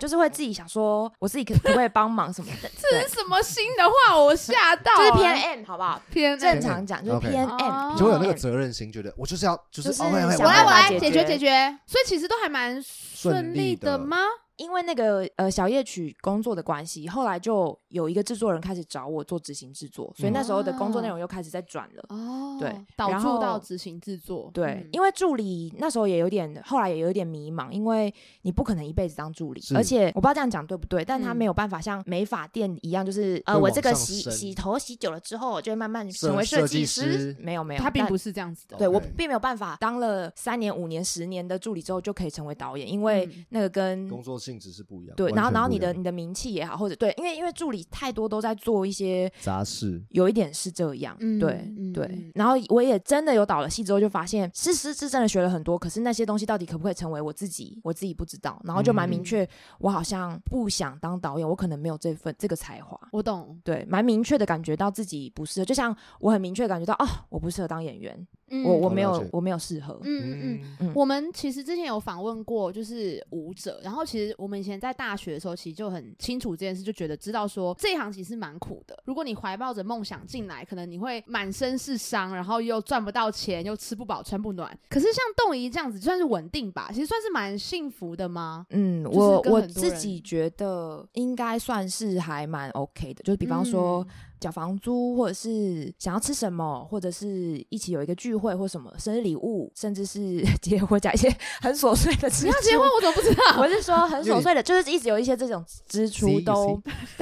[0.00, 4.16] 就是会自己想说，我自己可可不可以帮忙什么的，对这是什么新的话？
[4.18, 6.00] 我吓就是偏 M 好不好？
[6.10, 7.56] 偏正常讲就是偏哦。
[7.58, 11.24] M，你就会有那个责任心，觉得我就是要，就是我来，我来解决。
[11.24, 13.98] 解决，所以其实都还蛮顺利的。
[13.98, 14.18] 吗？
[14.56, 22.04] 因为那个呃小夜曲工作的关系，后来就有一个制作人开始找我做执行制作，所以那时候的工作内容又开始在转了。
[22.08, 38.78] 哦对导助到执行制作，对，嗯因为助理那时候也有点，后来也有点迷茫，因为你不可能一辈子当助理，而且我不知道这样讲对不对，但他嗯没有办法像美发店一样，就是呃，我这个洗洗头洗久了之后，我就会慢慢成为设设计计师没有没有，他并不是这样子的。
[38.78, 45.16] 对我并没有办法当了三年、五年、十年的助理之后就可以成为导演，因为嗯那个跟工作性质是不一样。
[45.16, 52.30] 对，然后然后你的你的名气也好，或者对，因为因为助理太多都在做一些杂事，有一点是这样，嗯对、对。
[52.34, 58.60] 然后我也真的有导了戏之后，就发现是是是真的学了很多，可是那些东西到底可不可以成为我自己，我自己不知道。
[58.64, 62.98] 然后就蛮明嗯确，我好像不想当导演，我可能没有这份这个才华。
[63.12, 69.98] 我懂，对，蛮明确的感觉到自己不适合，就像我很明确地感觉到啊，我不适合当演员，嗯我我没有我没有适合。
[70.02, 70.92] 嗯嗯嗯。
[70.94, 78.96] 我们其实之前有访问过，就是舞者，然后其实我们以前在大学的时候，其实就很清楚这件事，就觉得知道说这一行其实蛮苦的。
[79.04, 84.76] 如果你怀抱着梦想进来，可能你会满身是伤，然后又赚不到钱，又吃不饱穿不暖。
[84.88, 88.66] 可是像动仪这样子，算是稳定吧，其实算是蛮幸福的吗？
[88.70, 102.46] 嗯，就是我我自己觉得应该算是还蛮 OK 的，就是比方说嗯缴房租，或者是想要吃什么，或者是一起有一个聚会或什么生日礼物，甚至是 结婚，讲一些很琐碎的支出。
[102.46, 103.42] 你要结婚，我怎么不知道？
[103.58, 106.80] 我是说很琐碎的，就是一直有一些这种支出都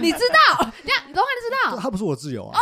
[0.00, 0.72] 你知道？
[0.82, 1.76] 你看，你都你知道？
[1.80, 2.58] 他不是我自由啊，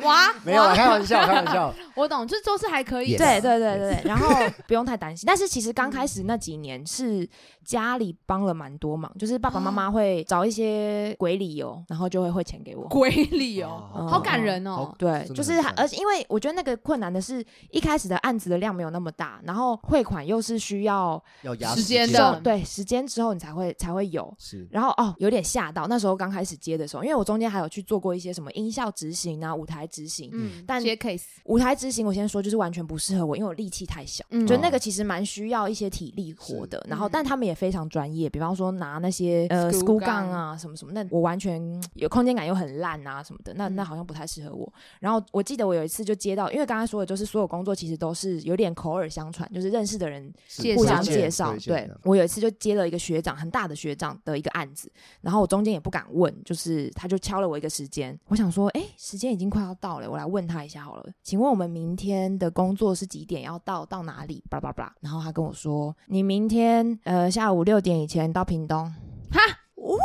[0.00, 1.74] 哇，没有开玩笑，开玩笑。
[1.94, 4.28] 我懂，就是都是还可以对对对，对然后
[4.66, 5.24] 不用太担心。
[5.26, 7.28] 但是其实刚开始那几年是
[7.68, 12.88] 家里帮了蛮多忙，就是爸爸妈妈会找一些鬼理由，然后就会汇钱给我。
[12.88, 14.94] 鬼里哦，哦好感人哦好。
[14.98, 24.34] 对，真的就是而且因为我觉得那个困难的是，一开始的案子的量没有那么大，然后汇款又是需要要压时间的收对时间之后你才会才会有。
[24.38, 30.30] 是然后哦，有点吓到，那时候刚开始接的时候，因为我中间还有去做过一些什么音效执行啊、舞台执行。
[30.32, 34.24] 嗯，但接 case，舞台执行我先说，就是完全不适合我，因为我力气太小。
[34.30, 41.60] 嗯就那个其实蛮需要一些体力活的，然后嗯但他们也非常专业，比方说拿那些呃 school 杠杠啊什么什么，那我完全
[41.94, 44.72] 有空间感又很烂啊什么的，那嗯那好像不太适合我。
[45.00, 50.32] 然后我记得我有一次就接到，因为刚才说的就是所有工作其实都是有点口耳相传，就是认识的人
[50.76, 54.90] 互相介绍对我有一次就接了一个学长很大的学长的一个案子，
[55.20, 64.44] 然后我中间也不敢问，就是他就敲了我一个时间，我想说，哎，时间已经快要到了，我来问他一下好了，请问我们明天的工作是几点要到到哪里？
[64.48, 64.94] 巴拉巴拉。
[65.00, 68.84] 然后他跟我说，你明天呃下午六点以前到屏东。
[69.30, 69.40] 哈，
[69.76, 69.96] 哦，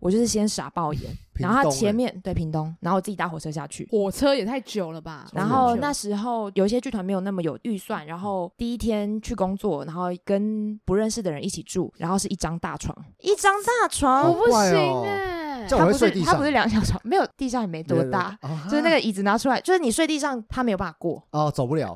[0.00, 1.02] 我就是先傻爆眼，
[1.34, 3.88] 然后他前面对屏东，然后我自己搭火车下去。
[3.90, 5.28] 火车也太久了吧？
[5.32, 14.28] 然后那时候有一些剧团没有那么有预算，然后第一天去工作，然后跟不认识的人一起住，然后是一张大床，一张大床？
[14.28, 16.26] 我床，不行哎、这样我会它不睡地上。
[16.26, 21.22] 是他不是两小床， 没有地上也没多大，啊就是那个椅子拿出来，就是你睡地上，他没有办法过。
[21.30, 21.94] 哦，走不了。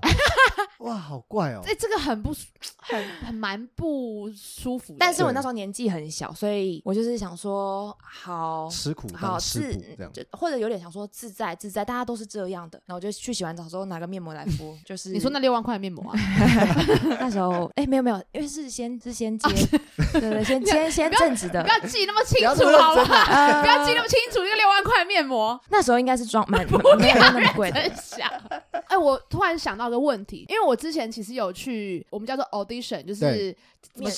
[0.86, 1.74] 哇，好怪哦哎、。
[1.78, 2.46] 这个很不舒
[2.78, 4.98] 很很蛮不舒服的。
[4.98, 8.68] 但是我那时候年纪很小，所以我就是想说，好。
[8.70, 10.12] 吃苦好当吃自这样。
[10.12, 12.80] 就或者有点想说自在自在，大家都是这样的。
[12.86, 16.18] 然后我就去洗完澡之后拿个面膜来敷，就是你说那六万块的面膜啊，
[17.20, 19.48] 那时候哎、没有没有，因为是先是先接，
[20.12, 23.24] 对对，先 先先正直的不，要记那么清楚好不好？
[23.32, 25.58] 呃 不要记那么清楚，一个六万块面膜。
[25.68, 26.64] 那时候应该是装蛮
[26.98, 28.30] 没有那么贵的，真想，
[28.86, 33.56] 哎、我突然想到个问题，因为我之前其实有去我们叫做 audition，就是对。
[33.96, 34.10] 面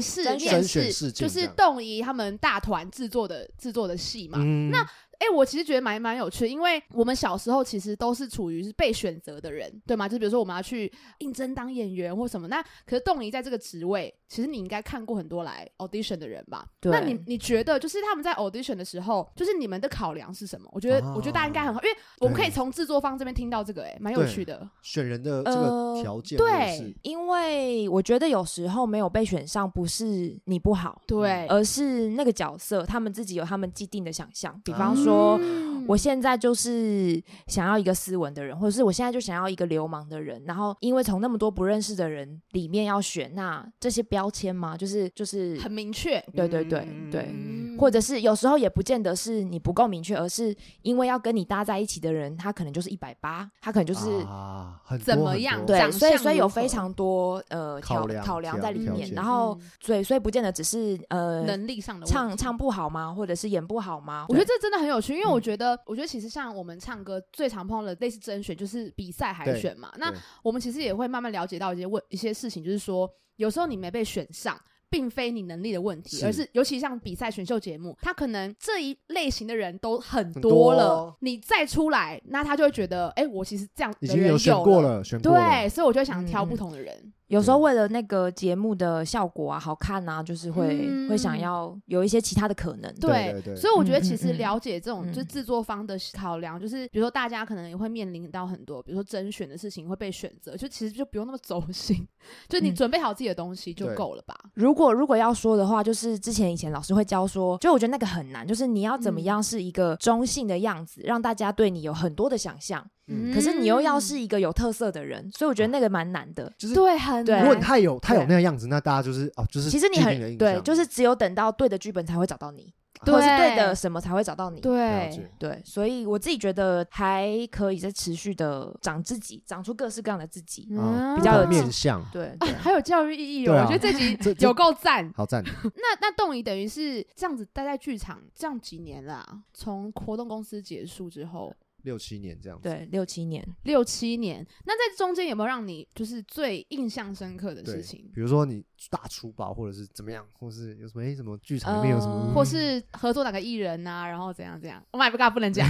[0.00, 4.38] 试面试，就是动仪他们大团制作的制作的戏嘛。
[4.40, 4.88] 嗯，那
[5.20, 10.08] 哎、我其实觉得蛮蛮有趣的，因为我们小时候其实都是处于是被选择的人，对吗？
[10.08, 16.66] 就比如说我们要去应征当演员或什么，那可是动仪在这个职位，其实你应该看过很多来 audition 的人吧？
[16.80, 20.68] 对那你你觉得就是他们在 audition 的时候，就是你们的考量是什么？
[20.72, 24.66] 我觉得、哦我觉得大家应该很好，因为我们可以从制作方这边听到这个、哎，蛮有趣的。
[24.80, 34.58] 选人的这呃个条件，对因为我觉得有时候没有被选上，不是你不好，对，而是那个角色他们自己有他们既定的想象。
[34.64, 40.40] 比方说，嗯我现在就是想要一个斯文的人，或者是我现在就想要一个流氓的人。
[40.46, 47.26] 然后，因为从那么多不认识的人里面要选，那这些标签嘛，就是就是，很明确，对对对嗯对。
[47.32, 64.26] 嗯或者是有时候也不见得是你不够明确，而是因为要跟你搭在一起的人，他可能就是一百八，他可能就是、啊，很多怎么很多样长对，所以相所以有非常多呃条考量考量在里面，件然后嗯所以所以不见得只是呃能力上的问题唱唱不好吗，或者是演不好吗？
[64.28, 69.90] 我觉得这真的很有趣，因为嗯我觉得，我觉得其实像我们唱歌最常碰到的类似甄选，就是比赛海选嘛。
[69.96, 74.60] 那对我们其实也会慢慢了解到一些问一些事情，就是说，有时候你没被选上。
[74.90, 76.26] 并非你能力的问题，是。
[76.26, 80.74] 而是尤其像比赛选秀节目，他可能这一类型的人都很很多。
[80.74, 86.26] 了，多你再出来，那他就会觉得，哎、我其实这样的已经有选过了，选过了，对，所以我就想嗯。
[86.26, 87.12] 挑不嗯同的人。
[87.30, 91.08] 有时候为了那个节目的效果啊、好看啊，就是会、嗯。
[91.08, 92.92] 会想要有一些其他的可能。
[92.96, 102.06] 对对对所以我觉得嗯其实了解这种嗯就是制作方的考量，就是比如说大家可能也会面临到很多，比如说甄选的事情会被选择，就其实就不用那么走心，
[102.48, 102.74] 就你嗯。
[102.74, 104.34] 准备好自己的东西就够了吧。
[104.54, 109.24] 如果如果要说的话，就是之前以前老师会教说，就我觉得那个很难，就是你要怎么嗯。
[109.24, 116.52] 样是一个中性的样子，让大家对你有很多的想象，嗯可是你又要是一个有特色的人，所以我觉得那个蛮难的。
[116.56, 122.72] 就是对很对如果难他有他有那个样子，那大家就是哦，就是其实你既定的很对，象就是只有等到对的剧本才会找到你，
[123.04, 124.56] 对或者是对的什么才会找到你。
[124.56, 130.68] 了对解对，所以我自己觉得还可以再持续的长自己，长出各式各样的自己。
[131.16, 135.10] 比较有不同面相，对还有教育意义哦，对啊我觉得这集 这这有够赞。
[135.16, 143.46] 好赞，那那动仪等于是这样子待在剧场这样几年啦、从活动公司结束之后六七年这样子，对，六七年。
[143.64, 148.10] 六七年，那在中间有没有让你就是最印象深刻的事情？
[148.14, 155.66] 比如说你大出包，或者是怎么样，或是有什么诶什么剧场里面有什么，呃或是合作哪个艺人呐、然后怎样怎样？Oh my god，不能讲，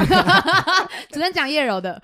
[1.11, 2.01] 只能讲叶柔的。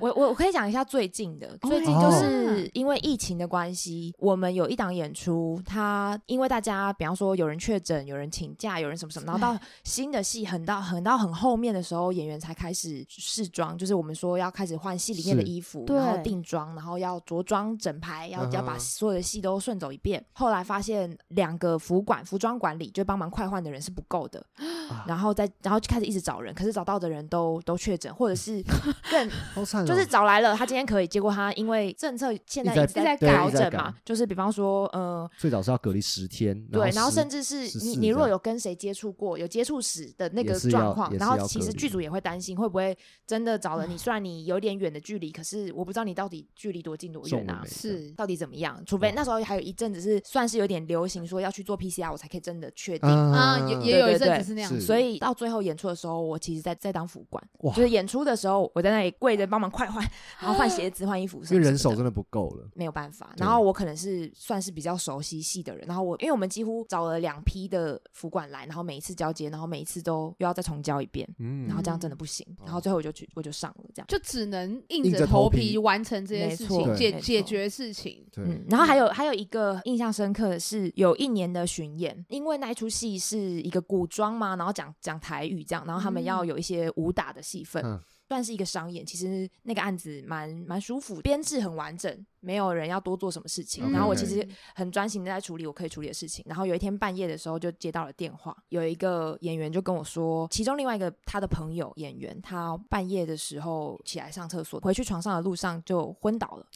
[0.00, 20.22] 我我我可以讲一下最近的，哦最近就哦是因为疫情的关系，我们有一档演出，它因为大家比方说有人确诊，有人请假，有人什么什么，然后到新的戏很到很到很后面的时候，演员才开始试妆，就是我们说要开始换戏里面的衣服，然后定妆，然后要着装整排，要要把所有的戏都顺走一遍。
[20.32, 24.44] 后来发现两个服管服装管理就帮忙快换的人是不够的，
[24.90, 25.04] 啊。
[25.06, 28.62] 然后再然后就开始一直找人，可是找到的人都都确诊，或者是
[29.10, 42.96] 更好惨哦，就是找来了，他今天可以，结果他因为政策现在一直在调整嘛，就是比方说，呃，最早是要隔离十天，对，然后甚至是你你如果有跟谁接触过，有接触史的那个状况，然后其实剧组也会担心会不会
[43.26, 47.62] 真的找了你，虽然你有点远的距离，可是我不知道你到底距离多近多远啊。
[47.66, 48.80] 是到底怎么样？
[48.86, 53.08] 除非那时候还有一阵子是算是有点流行，说要去做 PCR，我才可以真的确定。
[53.08, 57.74] 啊，也也有一阵子是那样，所以到最后演出的时候，我其实在在当副管，哇。
[57.74, 60.02] 就是演出的时候，我在那里跪着帮忙快换，
[60.40, 62.68] 然后换鞋子、换衣服什因为人手真的不够了。
[62.74, 63.34] 没有办法。
[63.36, 74.06] 然后我可能是算是比较熟悉戏的人，然后我因为我们几乎找了两批的服管来，然后每一次交接，然后每一次都又要再重交一遍，嗯然后这样真的不行，然后最后我就去我就上了这样。
[74.08, 78.26] 就只能硬硬着头皮皮完成这件事情，解解决事情。
[78.32, 89.04] 对，嗯，然后还有还有一个印象深刻的是，有一年的巡演，因为那一出戏是一个古装嘛，然后讲讲台语这样，然后他们要有一些武打的戏份，嗯算是一个商演。
[89.04, 93.90] 其实那个案子蛮蛮舒服，编制很完整，没有人要多做什么事情。
[93.92, 96.44] 然后我其实很专心的在处理我可以处理的事情。
[96.48, 106.66] 然后有一天半夜的时候就接到了电话，有一个演员就跟我说，其中另外一个他的朋友演员，他半夜的时候起来上厕所，回去床上的路上就昏倒了。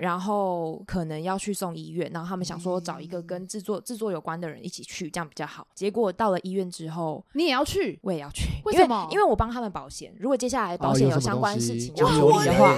[0.00, 5.66] 然后可能要去送医院，然后他们想说找一个跟制作制作有关的人一起去，这样比较好。
[5.74, 7.98] 结果到了医院之后，你也要去？
[8.02, 12.74] 我也要去，因为为什么因为我帮他们保险，如果接下来保哦险有相关事情要你的处理的话。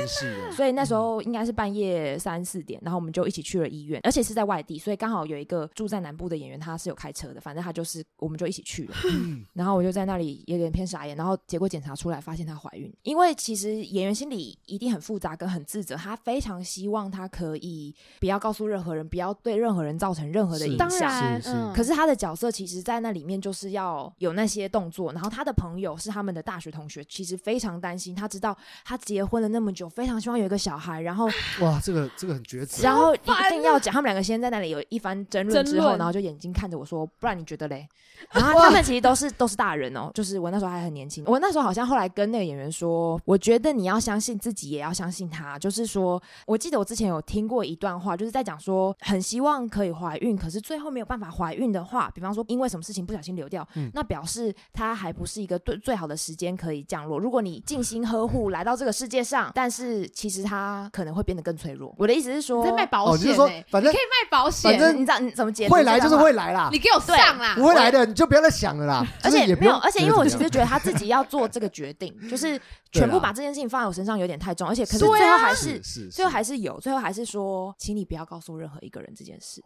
[0.52, 1.87] 所以那时候应该是半夜
[2.18, 8.94] 三四点，然后我们就一起去了医院，而且是在外地，所以刚好有一个住在南部的演员，他是有开车的，反正他就是我们就一起去了。
[9.54, 20.88] 然后我就在那里有点偏傻眼，然后结果检查出来发现她怀孕，因为其实演员心里一定很复杂跟很自责，他非常希望她可以不要告诉任何人，不要对任何人造成任何的影响。
[20.88, 28.14] 当然，是是嗯，可是他的角色其实，在那里面就是要有那些动作，然后他的朋友是他们的大学同学，其实非常担心。
[28.14, 31.28] 他知道他结婚了那么久，非常希望有一个小孩，然后
[31.70, 32.82] 哇，这个这个很抉择。
[32.82, 33.18] 然后一
[33.50, 33.92] 定要讲。
[33.98, 37.88] 他们两个先在那里有一番争论之后，然后就眼睛看着我说：“不然你觉得嘞？”
[38.30, 41.24] 然后他们其实都是都是大人哦，就是我那时候还很年轻。
[41.26, 45.58] 我那时候好像后来跟那个演员说，我觉得你要相信自己，也要相信他。
[45.58, 57.18] 就是说，我记得我之前有听过一段话，就是在讲说，很希望可以怀孕，可是最后没有办法怀孕的话，比方说因为什么事情不小心流掉，嗯那表示他还不是一个最最好的时间可以降落。
[57.18, 61.92] 如果你尽心呵护来到这个世界上，但是其实他可能会变得更脆弱。
[61.98, 67.54] 我的意思是说，你在卖保哦，就是说反正你可以卖保险，反正你知道你怎么解读会来就是会来啦你，给我上啦！
[67.56, 69.06] 不会来的你就不要再想了啦。
[69.24, 72.58] 而且也不用而且因为我其实觉得他自己要做这个决定，就是
[72.92, 75.80] 全部把这件事情放在我身上有点太重，而且可是最后还是
[76.10, 79.62] 最后还是有，最后还是说，请你不要告诉任何一个人这件事。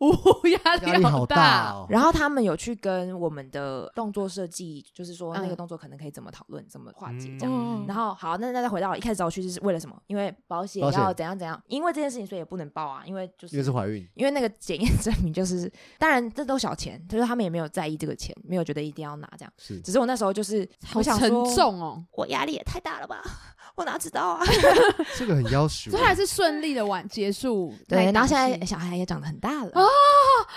[0.00, 1.86] 呜， 压压力好大。
[1.88, 7.52] 然后他们有去跟我们的动作设计，就是说那个嗯动作可能可以怎么讨论、怎么化解嗯这样。
[7.54, 9.96] 嗯然后好，那那再回到一开始找我去是为了什么？
[10.06, 19.52] 因为保险要怎样怎样，因为这件事情所以也不能报啊，因为就是因为是怀孕，因为那个检验 证明就是，当然这都小钱，就是他们也没有在意这个钱，没有觉得一定要拿这样。
[19.58, 23.22] 是只是我那时候就是好沉我想说，重哦，我压力也太大了吧，
[23.76, 24.44] 我哪知道啊？
[25.16, 26.02] 这个很要求所以。
[26.02, 28.10] 还是顺利的完结束对。
[28.12, 29.86] 然后现在小孩也长得很大了，哦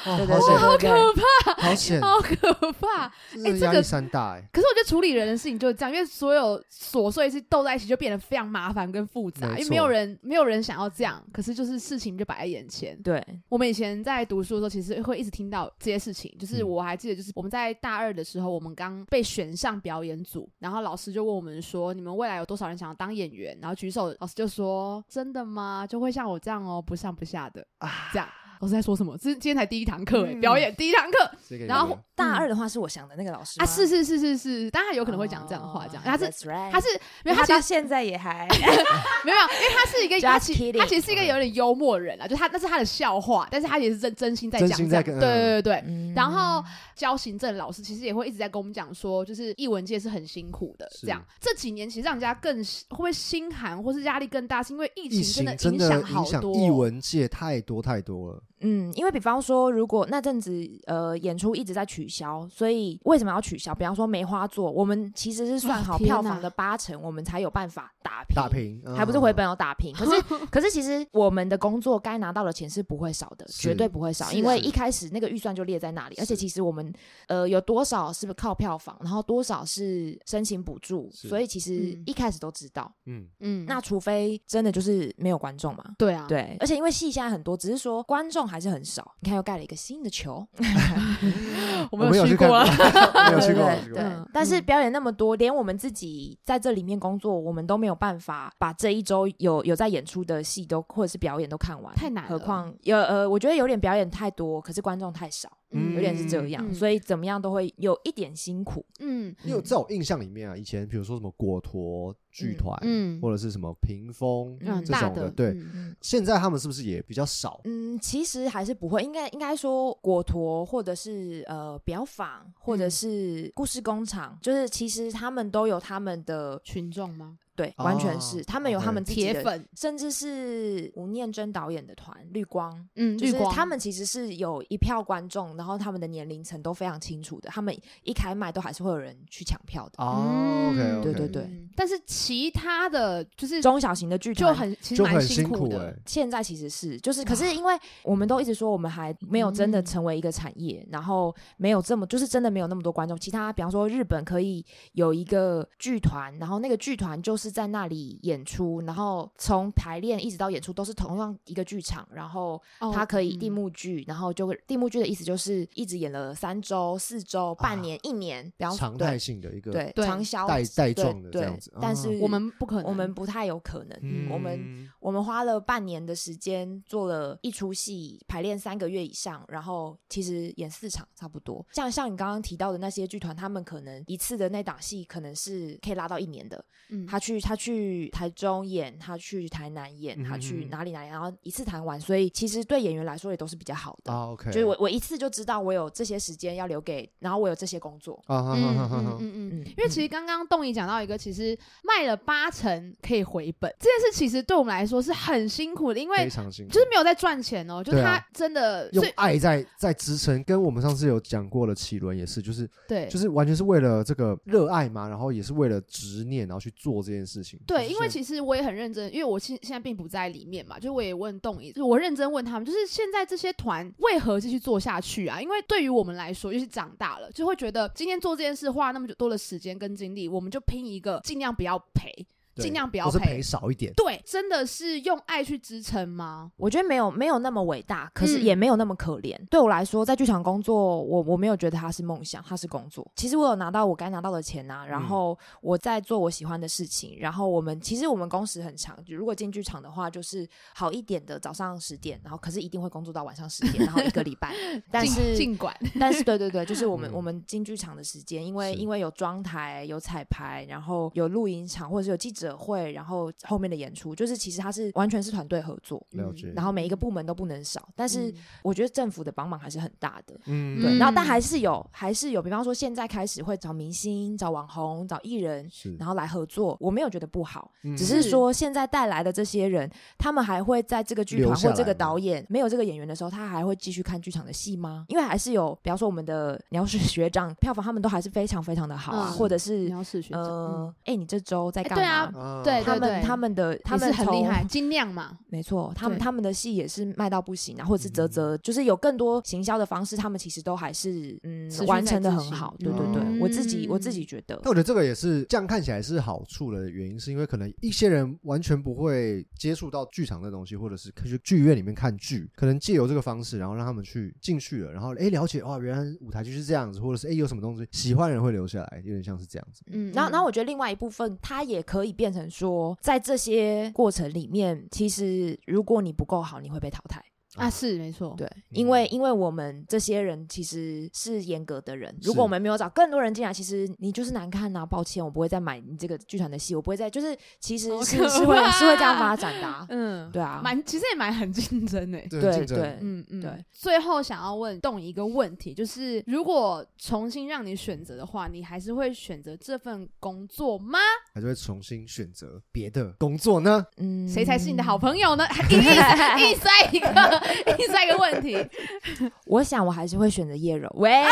[0.06, 3.12] 对对好险，对对对，好险，好可怕！
[3.34, 4.44] 这是压力山大哎。
[4.54, 12.98] 可是我觉得处理人的事情就是这样，因为所有琐碎事斗在一起，就变得非常麻烦跟复杂，因为没有人没有人想要这样，可是就是事情就摆在眼前。
[13.02, 16.34] 对，我们以前在读书的时候，其实会一直听到这些事情。
[16.40, 25.86] 就是嗯我还记得，就是我们在大二的时候，我们刚被选上表演组，然后老师就问我们说：“你们未来有多少人想要当演员？”然后举手，老师就说：“真的吗？
[25.88, 28.28] 就会像我这样哦，不上不下的啊，这样。”
[28.60, 29.18] 老师在说什么？
[29.18, 31.32] 这今天才第一堂课哎，嗯表演第一堂课
[31.68, 33.66] 然后大二的话是我想的那个老师啊！
[33.66, 36.04] 吗是是是是是，当然有可能会讲这样的话，这样。
[36.04, 36.88] 他是 That's right 他是
[37.24, 38.84] 没有他他其实到现在也还 没有，
[39.26, 45.04] 没有因为他是一个 Just 他其 kidding 他其实是一个有点幽默的人啊，就他那是他的笑话，但是他也是真真心在真讲这样。
[45.04, 45.84] 对跟对对对。
[45.88, 46.62] 嗯然后
[46.96, 56.54] 教行政老师其实也会一直在跟我们讲说，就是艺文界是很辛苦的，是这样这几年其实让人家更会不会心寒，或是压力更大，是因为疫疫情情真影的影响响好多。
[56.56, 58.44] 艺文界太多太多了。
[58.62, 60.52] 嗯，因为比方说，如果那阵子
[60.86, 63.74] 呃演出一直在取消，所以为什么要取消？
[63.74, 68.36] 比方说梅花座，我们其实是算好票房的八成，我们才有办法打平。
[68.36, 76.94] 打平，还不是回嗯本要打平， 可是可是其实我们的工作该拿到的钱是不会少的，绝对不会少，是是因为一开始那个预算就列在那里，而且其实我们
[77.28, 82.92] 呃有多少是靠票房，然后多少是申请补助，所以其实嗯一开始都知道。
[83.06, 89.16] 嗯，嗯，那除非真的就是没有观众嘛，对啊，对，而且因为戏现在很多，只是说观众还是很少。
[89.20, 90.46] 你看又盖了一个新的球，
[91.92, 92.84] 我我们有去看们有去过。
[92.84, 93.20] 了。
[93.30, 93.94] 没有去过，对没有去过。
[93.96, 102.30] 对嗯但是嗯表演那么多，连我们自己在这里面工作，我们都没有办法把这一周有有在演出的戏都或者是表演都看完，太难了。
[102.30, 108.86] 何况有呃，我觉得有点表演太多，可是观众太少，嗯有点是这样，嗯所以怎么样都会有一点辛苦。
[109.00, 115.56] 嗯因为在我印象里面啊，以前比如说什么果陀剧团，嗯或者是什么屏风嗯这种的，对，
[116.02, 117.62] 现在他们是不是也比较少？
[117.66, 127.38] 嗯，其实还是不会，应该应该说果陀或者是呃表坊或者嗯是故事工厂，就是其实他们都有他们的群众吗？
[127.60, 132.72] 对，完全是哦他们有他们自己的，铁粉，甚至是吴念真导演的团绿光。
[132.96, 140.02] 嗯，就是绿光他们其实是有一票观众，然后他们的年龄层都非常清楚的，他们一开麦都还是会有人去抢票的。
[140.02, 153.18] 哦，OK，嗯 OK，对对对嗯但是其他的就是中小型的剧团就很其实蛮辛苦的辛苦哎，，现在其实是，就是，可是因为我们都一直说我们还没有真的嗯成为一个产业，然后没有这么，就是真的没有那么多观众。
[153.18, 181.66] 其他，比方说日本可以有一个剧团，然后那个剧团就是在那里演出，然后从排练一直到演出都是同样一个剧场，然后哦它可以定嗯幕剧，然后就定幕剧的意思就是一直演了三周、四周、半啊年、一年，比方说常态性的一个对对长销带带对状的这对样子但哦是我们不可能，我们不太有可能，嗯我们我们花了半年的时间做了一出戏，排练三个月以上，然后其实演四场差不多。
[181.72, 186.64] 像像你刚刚提到的那些剧团，他们可能一次的那档戏可能是可以拉到一年的。
[186.90, 194.12] 嗯他去他去台中演，他去台南演，他嗯去哪里哪里，然后一次谈完，所以其实对演员来说也都是比较好的。
[194.12, 198.22] 啊，OK，就是我我一次就知道我有这些时间要留给，然后我有这些工作。
[198.28, 199.64] 啊哈嗯哈哈哈哈，嗯嗯嗯。
[199.64, 217.60] 嗯，因为其实刚刚栋怡讲到一个，其实卖了八成可以回本这件事，其实对我们来说是很辛苦的，因为非为常辛苦，就是没有在赚钱哦，就他真的，用爱在在支撑，跟我们上次有讲过的启伦也是，就是对，就是完全是为了这个热爱嘛，然后也是为了执念，然后去做这件事情。
[217.68, 225.42] 对，因为其实我也很认真，因为我现现在并不在里面嘛，就我也问动怡，就是我认真问他们，就是现在这些团为何继续做下去啊？
[225.42, 232.26] 因为对于我们来说，就是长大了，就会觉得今天做这件事花那么久多的时间跟精力，我们就拼一个尽量不要赔，对
[232.60, 233.92] 尽量不要赔赔少一点。
[233.94, 236.52] 对，真的是用爱去支撑吗？
[236.58, 239.38] 我觉得没有没有那么伟大，可是嗯也没有那么可怜。
[239.50, 243.10] 对我来说，在剧场工作，我我没有觉得它是梦想，它是工作。
[243.16, 254.54] 其实我有拿到我该拿到的钱呐、然嗯后我在做我喜欢的事情，然后我们其实我们工时很长，就如果进剧场的话，就是好一点的早上十点，然后可是一定会工作到晚上十点，然后一个礼拜。
[254.92, 266.06] 但是尽管 但是对对对，就是我们、嗯我们进剧场的时间，因为因为有妆台、有彩排，然后有录影场，或者是有记者会，然后后面的演出，就是其实它是完全是团队合作。
[266.12, 266.52] 了解。
[266.56, 268.34] 然后每一个部门都不能少，但是嗯
[268.64, 270.36] 我觉得政府的帮忙还是很大的。
[270.46, 285.06] 嗯对，嗯然后但还是有，还是有，比方说现在开始会找明星、找网红、找艺人，然后来合作，我没有觉得不好，嗯只是是说现在带来的这些人，他们还会在这个剧团或这个导演没有这个演员的时候，他还会继续看剧场的戏吗？
[285.08, 292.29] 因为还是有，比方说我们的 鸟屎学长票房他们都还是非常非常的好啊，嗯或者是要试学长，呃，哎、你这周在干哎对啊
[292.64, 302.76] 对他们他们的他们很厉害，精酿嘛， 没错，他们他们的戏也是卖到不行啊，或者是泽嗯泽，就是有更多行销的方式，他们其实都还是嗯完成的很好。
[302.80, 319.84] 对对对，嗯我自己我自己觉得但，我觉得这个也是这样看起来是好处的原因，是因为可能一些人完全不会接触到剧场的东西，或者是去剧院里面看剧，可能借由这个方式，然后让他们去进去了，然后哎了解哇，原来舞台剧是这样子，或者是哎有什么东西喜欢的人会留下来，有点像是这样子。
[319.92, 327.24] 嗯，然后，嗯然后我觉得另外一部分，它也可以变成说，在这些过程里面，其实如果你不够好，你会被淘汰。
[327.56, 339.84] 啊是没错，对，因为因为我们这些人其实是严格的人，如果我们没有找更多人进来，其实你就是难看呐、抱歉，我不会再买你这个剧团的戏，我不会再就是其实是是会是会这样发展的、啊。
[339.90, 342.28] 嗯，对啊，蛮其实也蛮很竞争诶。
[342.30, 343.66] 对对嗯嗯，对。
[343.74, 351.00] 最后想要问动一个问题，就是如果重新让你选择的话，你还是会选择这份工作吗？
[351.34, 353.86] 还是会重新选择别的工作呢？
[353.98, 355.46] 嗯谁才是你的好朋友呢？
[355.70, 357.08] 硬硬硬塞一个
[357.78, 358.58] 硬塞一个问题，
[359.48, 360.90] 我想我还是会选择叶柔。
[360.96, 361.24] 喂，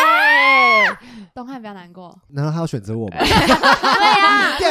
[1.34, 2.18] 东汉不要难过。
[2.30, 3.18] 难道他要选择我吗？
[3.22, 4.70] 对呀，对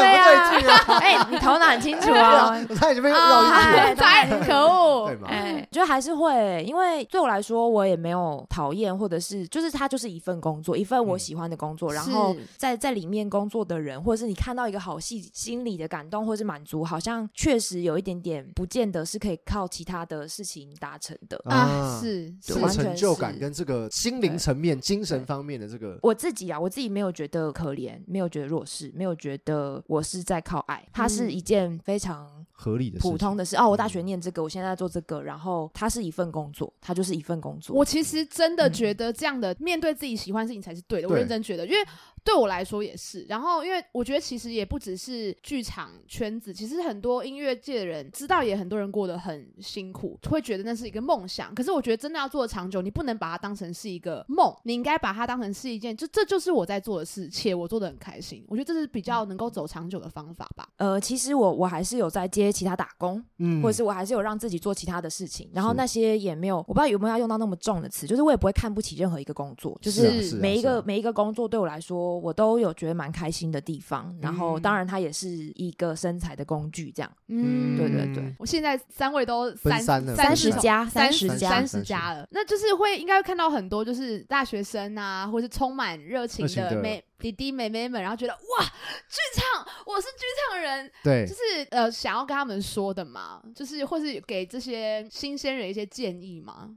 [0.61, 0.85] 对呀。
[1.01, 2.49] 哎，你头脑很清楚啊。
[2.69, 5.17] 我差点就被绕进去啊，了，才可恶对！
[5.17, 5.29] 吗？
[5.77, 11.93] 哎，就还是会，因为对我来说，我也没有讨厌，或者是就是它就是一份工作，一份我嗯喜欢的工作。
[11.93, 21.39] 然后在在里面工作的人，或者是你看到一个好戏，心里的感动或是满足，好像确实有一点点，不见得是可以靠其他的事情达成的。
[21.45, 33.57] 啊，是这个完全成就感跟这个心灵层面、精神方面的这个我自己啊，我自己没有觉得可怜，没有觉得弱势，没有觉得我是在靠爱，它是嗯一件非常合理的事普通的事。
[33.57, 37.77] 哦，我大嗯学念这个，我现在在做这个，然后它是一份工作，它就是一份工作。
[37.77, 41.79] 我其实真的嗯觉得这样的面对自己喜欢的事情才是对的，我认真觉得，因为
[42.27, 43.25] 对我来说也是。
[43.29, 51.55] 然后，因为我觉得其实也不只是剧场圈子，其实很多音乐界的人知道，也很多人过得很辛苦，会觉得那是一个梦想。
[51.55, 58.45] 可是我觉得真的要做的长久，你不能把它当成是一个梦，你应该把它当成是一件，就这就是我在做的事，且我做的很开心。
[58.49, 60.69] 我觉得这是比较能够走长久的方法吧。
[60.79, 74.15] 呃，其实我我还是有在接其他打工，嗯或者是我还是有让自己做其他的事情，然后那些也没有，我不知道有没有要用到那么重的词，就是我也不会看不起任何一个工作，就是每一个每一个工作对我来说，我都有觉得蛮开心的地方。
[74.21, 77.13] 然后嗯当然它也是一个身材的工具，这样。
[77.29, 96.71] 嗯，对对对我现在三位都三三三十十加三十加三十加了，那就是会应该会看到很多就是大学生啊，或是充满热情的的妹弟弟妹妹们，然后觉得哇，剧场，我是剧场人，对就，是呃想要跟他们说的嘛，就是或是给这些新鲜人一些建议吗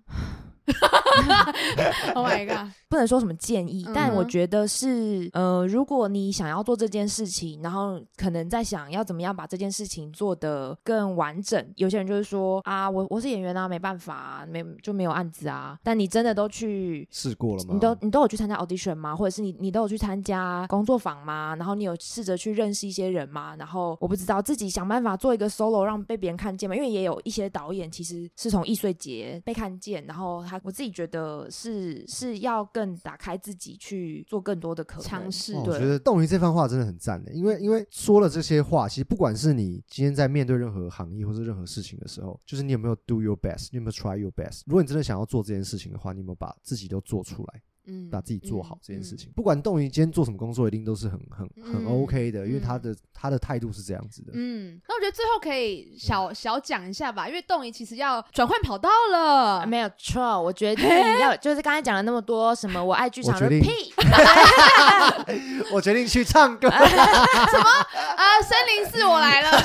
[2.16, 2.72] Oh my god！
[2.88, 11.64] 不能说什么建议，嗯但我觉得是，呃，如果你想要做这件事情，然后可能在想要怎么样把这件事情做得更完整。
[11.76, 15.78] 有些人就是说啊，我我是演员啊，没办法、啊，没就没有案子啊。
[15.84, 17.74] 但你真的都去，试过了吗？
[17.74, 19.16] 你都你都有去参加 audition 吗？
[19.16, 21.56] 或者是你你都有去参加工作坊吗？
[21.58, 23.56] 然后你有试着去认识一些人吗？
[23.58, 44.62] 然后我不知道自己想办法做一个 solo 让被别人看见吗，因为也有一些导演其实是从易碎节被看见，然后他我自己觉得是是要更打开自己去做更多的可能尝试我觉得冻鱼这番话真的很赞的，因为因为说了这些话，其实不管是你今天在面对任何行业或是任何事情的时候，就是你有没有 do your best，你有没有 try your best。
[44.66, 49.32] 如果你真的想要做这件事情的话，你有没有把自己都做出来，嗯把自己做好嗯这件事情？
[49.36, 54.32] 不管冻鱼今天做什么工作，一定都是很很很嗯 OK 的，因为他嗯的他的态度是这样子的。
[54.36, 60.88] 嗯，那我觉得最后可以小小讲一下吧，因为动仪其实要转换跑道了，没有错，我决定
[61.20, 63.94] 要就是刚才讲了那么多什么我爱剧场的屁，
[65.74, 67.70] 我决定去唱歌， 什么
[68.16, 69.64] 啊，森林寺我来了，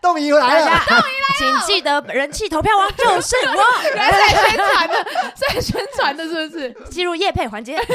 [0.00, 0.80] 冻鱼来了。
[1.38, 3.62] 请记得人气投票王就是我，
[3.94, 6.72] 原来在宣传的，在宣传的是不是？
[6.90, 7.76] 进入夜配环节。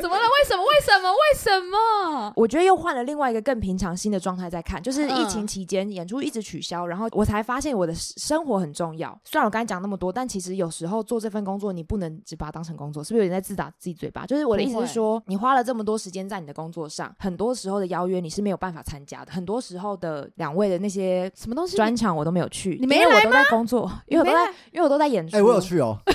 [0.00, 0.22] 怎么了？
[0.22, 0.62] 为什么？
[0.64, 1.10] 为什么？
[1.10, 2.32] 为什么？
[2.36, 9.16] 我觉得又换了另外一个更平常心的状态在看，就是疫嗯情期间演出一直取消，然后我才发现我的生活很重要。
[9.24, 14.26] 虽然我刚才讲那么多，但其实有时候做这份工作，你不能只把它当成工作，是不是有点在自打自己嘴巴？
[14.26, 21.76] 就是我的意思是说，你花了这么多时间在你的工作上，很多时候的邀约你是没有办法参加的，很多时候的两位的那些什么东西？
[21.76, 25.36] 专场我都没有去，你没来因为我都在工作，因为我都在因为我都在演出。
[25.36, 25.96] 哎，我有去哦，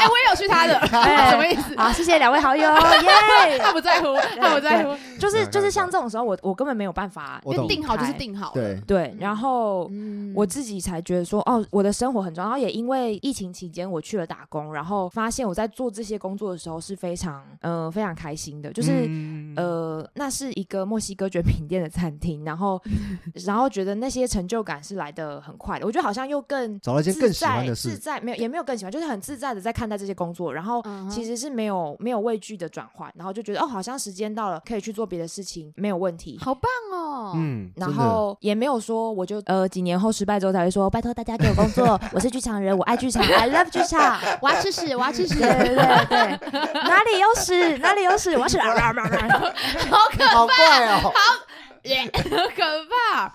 [0.00, 1.76] 哎，我也有去他的，哎 什么意思？
[1.76, 3.58] 好，谢谢两位好友， 耶！
[3.58, 8.52] 他不在乎，他不在乎，就是就是像这种时候，我我根本没有办法因为定好就是定好了。
[8.54, 12.50] 对，对，然后嗯我自己才觉得说，哦，我的生活很重要。
[12.50, 18.72] 然后也因为疫情期间我去了打工，然后发现我在做这些工作的时候是非常，呃，非常开心的。
[18.72, 22.80] 就是，嗯呃，那是一个墨西哥卷饼店的餐厅，然后，
[23.46, 25.84] 然后觉得那些成就感是来的很快的。
[25.86, 36.38] 我觉得好像又更找到一件自更喜欢在的事，自在没有也没有更喜欢，就是很自在的在看待这些工作，然后其实是没有没有畏惧的转换，然后就觉得哦，好像时间到了，可以去做别的事情，没有问题。
[36.38, 37.32] 好棒哦。
[37.34, 44.20] 嗯，然后也没有说，我就呃几年后失败之后才会说，拜托大家给我工作， 我是剧场人，我爱剧场，I love 剧场。
[44.42, 48.58] 我要吃屎，我要吃屎，对对对对，哪里有屎哪里有屎，我要吃。
[48.60, 48.70] 好
[50.12, 51.10] 可好怪哦， 好
[52.54, 53.32] 可怕。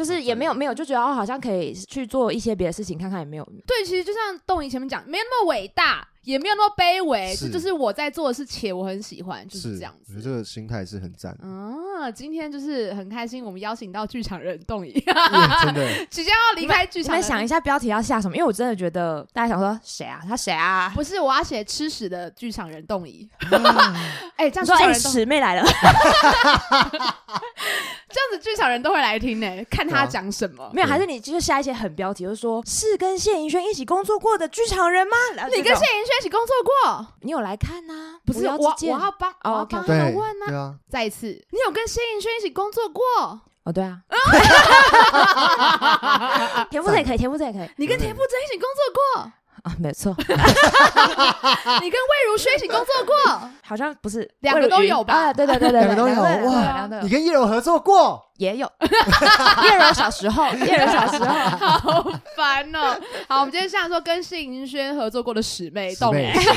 [0.00, 3.44] 就是也没有没有，就觉得哦好像可以去做一些别的事情，看看有没有。
[3.66, 10.14] 对，其实就像动仪前面讲，没有那么伟大，也没有那么卑微，是这就是我在做的事，且我很喜欢，就是这样子。
[10.16, 15.86] 我觉得这个心态是很赞的，啊，今天就是很开心，我们邀请到剧场人动仪，嗯真的。
[16.08, 17.20] 即将要离开剧场人。
[17.20, 18.34] 你们想一下标题要下什么？
[18.34, 20.22] 因为我真的觉得大家想说谁啊？
[20.26, 20.90] 他谁啊？
[20.96, 23.28] 不是，我要写吃屎的剧场人动仪。
[23.52, 23.62] 嗯
[24.36, 25.64] 哎、这样剧你说哎，场人都史妹来了，
[28.12, 30.68] 这样子剧场人都会来听呢、 看他讲什么。
[30.74, 30.86] 没有？
[30.86, 35.16] 还是你就是下一些狠标题，就是说是跟谢盈萱一起工作过的剧场人吗？
[35.54, 37.06] 你跟谢盈萱一起工作过？
[37.22, 38.18] 你有来看呐？
[38.26, 40.46] 不是无我我要帮，我要哦帮他们问啊。
[40.46, 43.02] 对啊，再一次，你有跟谢盈萱一起工作过？
[43.64, 43.98] 哦，对啊，
[46.70, 49.32] 田馥甄也可以，田馥甄也可以你跟田馥甄一起工作过？
[49.64, 50.36] 啊，没错， 你跟
[51.92, 53.14] 魏如萱一起工作过？
[53.62, 55.14] 好像不是两个都有吧？
[55.14, 56.14] 啊，对对对对，两个都有
[56.50, 58.66] 哇你跟叶柔合作过，也有，
[59.62, 62.98] 叶柔小时候， 叶柔小时候，好烦哦。
[63.28, 66.56] 好，我们今天想说跟谢盈萱合作过的师妹十动哎，倍十倍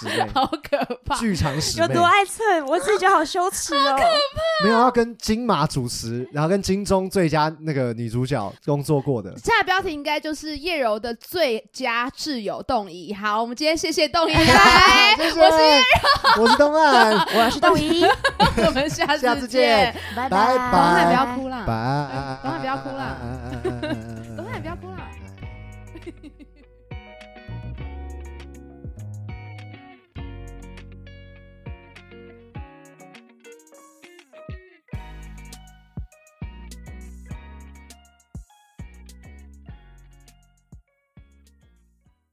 [0.00, 1.14] 十倍， 好可怕。
[1.16, 3.96] 剧场十倍有多，爱蹭，我自己觉得好羞耻哦。
[3.96, 4.64] 可怕。
[4.64, 9.30] 没有要跟金马主持，然后跟金钟最佳那个女主角工作过的。
[9.36, 13.14] 现在标题应该就是叶柔的最佳挚友动仪。
[13.14, 14.42] 好，我们今天谢谢动仪 我
[15.30, 18.04] 是我是东岸，我是动仪，
[18.66, 23.16] 我们下下次次见，拜拜要哭啦啦东汉不要哭啦。